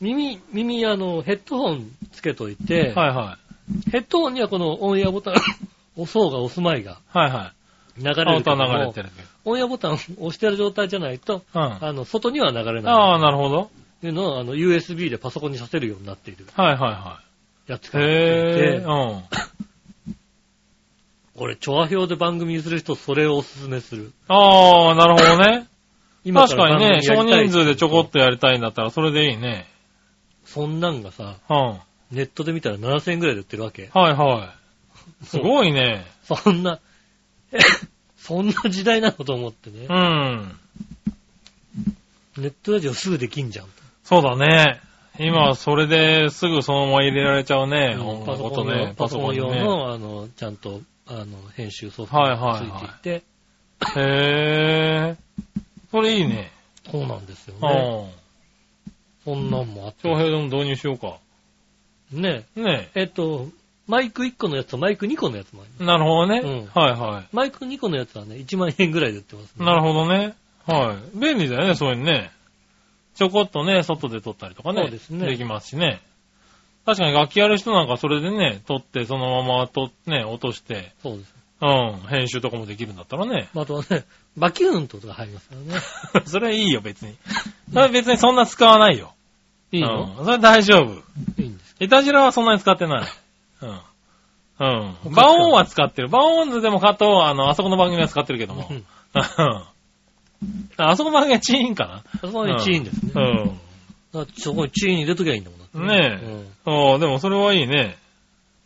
[0.00, 3.38] 耳、耳、あの、ヘッドホンつけといて、はいは
[3.90, 5.34] ヘッドホンにはこのオンエアボタン
[5.96, 6.96] 押そうが押すまいがい。
[7.18, 7.52] はいは
[7.98, 8.02] い。
[8.02, 11.60] 流れるけど音流れてるけオンエアボタンを押してる状態じゃないと、ど。
[11.60, 11.62] うん。
[11.62, 12.94] ああの、外には流れない。
[12.94, 13.62] あ、なるほど。
[13.62, 17.20] っていうのを、あの、USB でパソコンにさせるようになっているはいはいは
[17.66, 17.92] やつい。
[17.92, 18.20] があってい
[18.54, 18.76] てへえ。
[18.76, 19.22] うん。
[21.40, 24.12] 俺、チョア表で番組にする人、それをおすすめする。
[24.28, 25.66] ああ、なるほどね。
[26.34, 29.66] 確かにね、少人数でちょこっとやりたいんだったらそれでいいね。
[30.44, 31.56] そんなんがさ、うん。
[31.56, 31.78] は
[32.10, 33.88] ネットで見たら7000円くらいで売ってるわけい。
[33.92, 34.54] は
[35.22, 35.24] い。
[35.24, 36.06] すごいね。
[36.22, 36.80] そんな、
[37.52, 37.58] え
[38.16, 39.92] そんな時代なのと思ってねう。
[39.92, 40.58] ん。
[42.38, 43.66] ネットラジオすぐできんじゃん。
[44.04, 44.80] そうだね。
[45.18, 47.96] 今、それですぐそのまま入れられちゃうね。
[47.98, 48.94] 音パソコン音ねの、。
[48.94, 49.52] パソコン用。
[49.52, 53.24] の、あの、ちゃんと、あの、編集ソフトはいはいがはいついていて、
[54.00, 55.16] へえ。
[55.90, 56.50] それいいね。
[56.90, 58.06] そうなんですようね。
[58.06, 58.10] ん。
[59.24, 60.16] そんなんもあって長。
[60.16, 61.18] 平でも導入しようか。
[62.12, 63.48] ねねえっと、
[63.86, 65.86] マイク1個のやつとマイク2個のやつもある。
[65.86, 66.40] なるほどね。
[66.40, 69.62] うんはいはマイク2個のやつはね、1万円ぐらいで売ってます、い。
[69.62, 70.34] なるほどね。
[70.66, 71.18] はい。
[71.18, 72.30] 便利だよね、そういうのね。
[73.14, 74.82] ちょこっとね、外で撮ったりとかね。
[74.82, 76.00] そうですねできますしね。
[76.88, 81.34] 確かに楽器やる人なんかそれでね、撮ってそのままと、ね、落として、そうです。
[81.60, 83.50] うん、編集とかもできるんだったらね。
[83.54, 84.06] あとはね、
[84.38, 85.80] バキューンとか入りますからね。
[86.24, 87.14] それはいいよ、別に。
[87.74, 89.12] それ別にそんな使わないよ。
[89.70, 90.94] いいの、うん、それ大丈夫。
[91.42, 91.76] いいんです。
[91.78, 93.08] いたじらはそんなに使ってない。
[93.60, 93.70] うん。
[93.70, 94.96] うん。
[95.04, 96.08] 他バオンは使ってる。
[96.08, 98.66] バオンズでもかと、あの、あそこの番組は使ってるけども。
[98.70, 98.84] うんうん
[100.76, 102.04] あそこの番組はチーンかな。
[102.22, 103.12] あそこにチーンですね。
[103.16, 103.46] うん。
[103.46, 103.58] だか
[104.20, 106.44] らそこにチーン入れときゃいいんだもんねえ。
[106.64, 107.96] ああ、でもそれはいいね。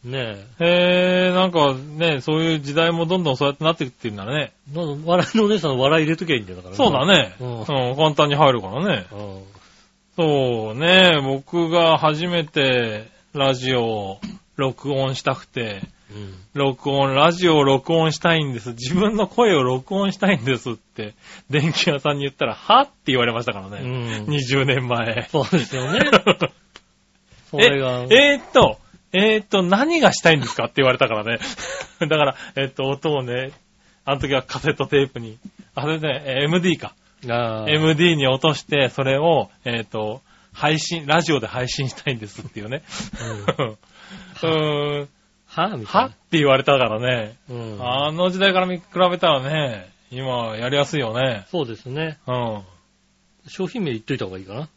[0.05, 0.11] うん。
[0.13, 4.53] ねへえ、なんかね、そういう時代もどんどんそうやってなっていってるんだね。
[4.75, 6.75] 笑いのお姉さんの笑い入れときゃいいんだから。
[6.75, 7.35] そうだね。
[7.41, 7.65] ううんん、
[7.97, 9.07] 簡単に入るからね。
[9.13, 9.43] うん。
[10.17, 14.21] そうね、僕が初めてラジオを
[14.57, 15.83] 録音したくて、
[16.15, 16.35] うん。
[16.55, 18.71] 録音、ラジオを録音したいんです。
[18.71, 21.15] 自分の声を録音したいんですって、
[21.49, 23.79] 電気屋さんに言ったら、はって言われましたからうね。
[24.21, 24.27] ん。
[24.27, 25.29] 20年前。
[25.31, 26.01] そうですよね。
[27.53, 28.79] そえれが。、えーっと、
[29.13, 30.65] えーっと、何がしたいんですか？
[30.65, 31.39] って言われたからね。
[32.01, 33.53] だから、えーっと、音をね、
[34.05, 35.39] あの時はカセットテープに、
[35.75, 36.95] あれね、えー MD か。
[37.69, 40.23] MD に落として、それを、えーっと、
[40.53, 42.83] 配信、ラジオで配信したいんですっていうね。
[44.43, 45.09] うーん、
[45.47, 45.69] は？
[45.77, 46.01] みたいな。
[46.01, 46.07] は？
[46.07, 47.37] って言われたからね。
[47.49, 47.79] うん。
[47.81, 51.45] あの時代から見比べたらね、今やりやすいよね。
[51.51, 52.19] そうですね。
[52.27, 52.63] うん。
[53.47, 54.69] 商品名言っといた方がいいかな。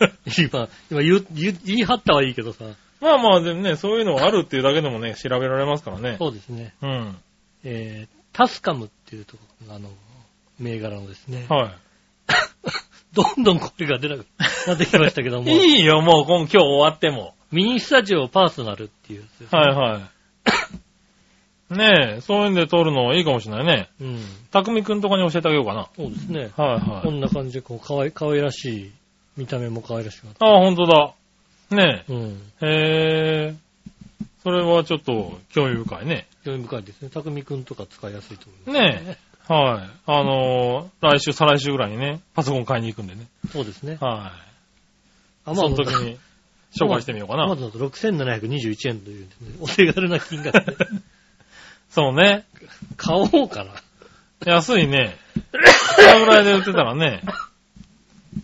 [0.38, 2.64] 今、今言う言う言い張ったはいいけどさ。
[3.00, 6.16] まあまあ、でもね、そういうのがあるっていうだけでもね、調べられますからね。
[6.18, 6.74] そうですね。
[6.82, 7.16] うん。
[7.64, 9.90] えー、タスカムっていうとこあの、
[10.58, 11.46] 銘柄のですね。
[11.48, 11.74] は
[13.12, 14.26] どんどん声が出なく
[14.66, 15.48] なってきましたけども。
[15.48, 15.52] い。
[15.78, 17.34] いいよ、もう今今日終わっても。
[17.50, 19.58] ミニスタジオパーソナルっていうやつですね。
[19.58, 21.74] はいはい。
[21.74, 23.88] ねえ、そういうんで撮るのいいかもしれないね。
[24.00, 24.20] うん。
[24.50, 25.88] たくみくんとかに教えてあげようかな。
[25.96, 26.50] そうですね。
[26.56, 27.02] はいはい。
[27.02, 28.92] こんな感じで、こう、かわい、かわいらしい、
[29.36, 30.44] 見た目もかわいらしくなって。
[30.44, 31.14] ああ、ほんとだ。
[31.70, 32.52] ねうん。
[32.62, 32.66] え。
[32.66, 33.54] へえ。
[34.42, 36.26] それはちょっと興味深いね。
[36.44, 37.10] 興味深いですね。
[37.10, 39.04] たくみくんとか使いやすいと思います。
[39.04, 39.16] ね
[39.48, 39.52] え。
[39.52, 39.90] はい。
[40.06, 43.26] あのー来週、再来週ぐらいにね、パソコン買いに行くんでね。
[43.52, 43.98] そうですね。
[44.00, 44.32] は
[45.46, 45.50] い。
[45.50, 46.18] アその時に
[46.76, 47.44] 紹介してみようかな。
[47.44, 49.30] アマゾンだと6721円というね、
[49.60, 50.76] お手軽な金額で。
[51.90, 52.44] そうね。
[52.96, 53.72] 買おうかな。
[54.44, 55.16] 安いね。
[55.32, 57.22] このぐらいで売ってたらね。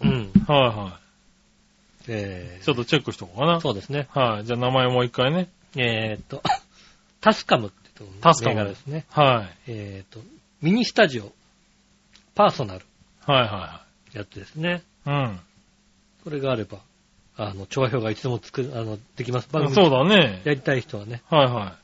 [0.03, 0.33] うん。
[0.47, 0.99] はいは
[2.09, 2.65] えい。
[2.65, 3.61] ちょっとチェックしとこうかな。
[3.61, 4.09] そうですね。
[4.11, 4.45] はい。
[4.45, 5.49] じゃあ名前もう一回ね。
[5.77, 6.43] えーっと、
[7.21, 9.05] タスカムってとこタスカムですね。
[9.11, 9.57] はい。
[9.69, 10.27] えーっと、
[10.61, 11.33] ミニスタジオ、
[12.35, 12.85] パーソナル
[13.27, 14.83] はいはやつですね。
[15.07, 15.31] いはい。
[16.25, 16.79] これがあれば、
[17.37, 19.49] あの、調和表がいつでもつく、あの、できます。
[19.51, 19.73] 番うん。
[19.73, 20.43] 組そうだね。
[20.45, 21.23] やりたい人はね。
[21.31, 21.77] はいは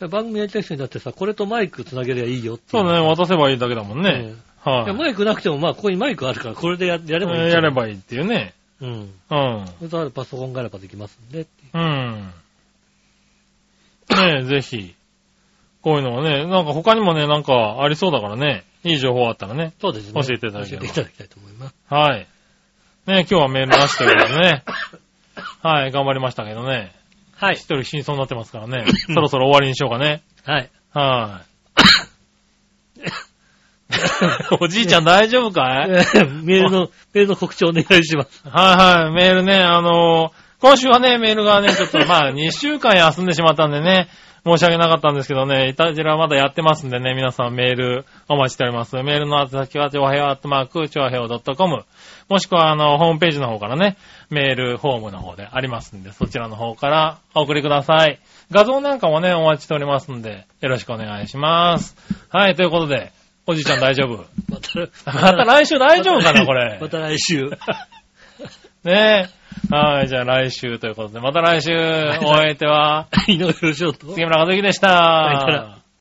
[0.00, 0.08] い。
[0.08, 3.06] 番組やりたい人にだってさ、これとマイクつなげりゃいいよっていそうだね。
[3.06, 4.10] 渡せばいいだけだもんね。
[4.10, 4.86] うんいはい。
[4.88, 7.48] やマイクなくても、まあ、ここにマイクあるから、これでややればいい。
[7.48, 7.52] い。
[7.52, 8.54] やればいいっていうね。
[8.80, 8.90] うん。
[8.90, 9.10] うん。
[9.30, 11.46] それとあれパソコンがあればできますんでう。
[11.74, 12.32] うん。
[14.10, 14.94] ねえ、ぜひ。
[15.82, 18.64] こういうのはね、なんか他にもね、なんかありそうだからね。
[18.84, 19.72] いい情報あったらね。
[19.80, 20.20] そうですね。
[20.22, 21.74] 教えていただければ教えていただきたいと思います。
[21.88, 22.26] はい。
[23.06, 24.64] ね今日はメールなしということでね。
[25.62, 26.94] はい、頑張りましたけどね。
[27.34, 27.64] はい一。
[27.64, 28.84] 人死にそうになってますからね。
[29.14, 30.22] そろそろ終わりにしようかね。
[30.44, 30.70] はい。
[30.92, 31.42] は
[33.00, 33.00] い。
[34.60, 35.88] おじいちゃん大丈夫かい？
[36.44, 38.42] メールの、メールの告知お願いします。
[38.48, 44.08] はいはい、メールね、あのー今週はね、メールがね、ちょっとまあ、 2週間休んでしまったんでね、
[44.44, 48.96] 申し訳なかったんですけどね、いたじらはまだやってますんでね、皆さんメールお待ちしております。
[48.96, 51.84] メールの宛先は、ちょわへよアットマーク、ちょわへよ .com。
[52.28, 53.96] もしくは、あの、ホームページの方からね、
[54.30, 58.18] メールフォームの方でありますんで、そちらの方からお送りください。
[58.50, 61.96] 画像なんかもね、お待ちしておりますんで、よろしくお願いします。
[62.30, 63.12] はい、ということで、
[63.50, 64.26] おじいちゃん大丈夫？
[64.52, 66.78] また、また来週大丈夫かな、これ。
[66.78, 67.48] また来週。
[68.84, 69.30] ね
[69.72, 69.74] え。
[69.74, 71.72] はい、じゃあ来週ということで、また来週、
[72.22, 74.12] お相手は、井上義雄と。
[74.12, 75.87] 杉村和之でした。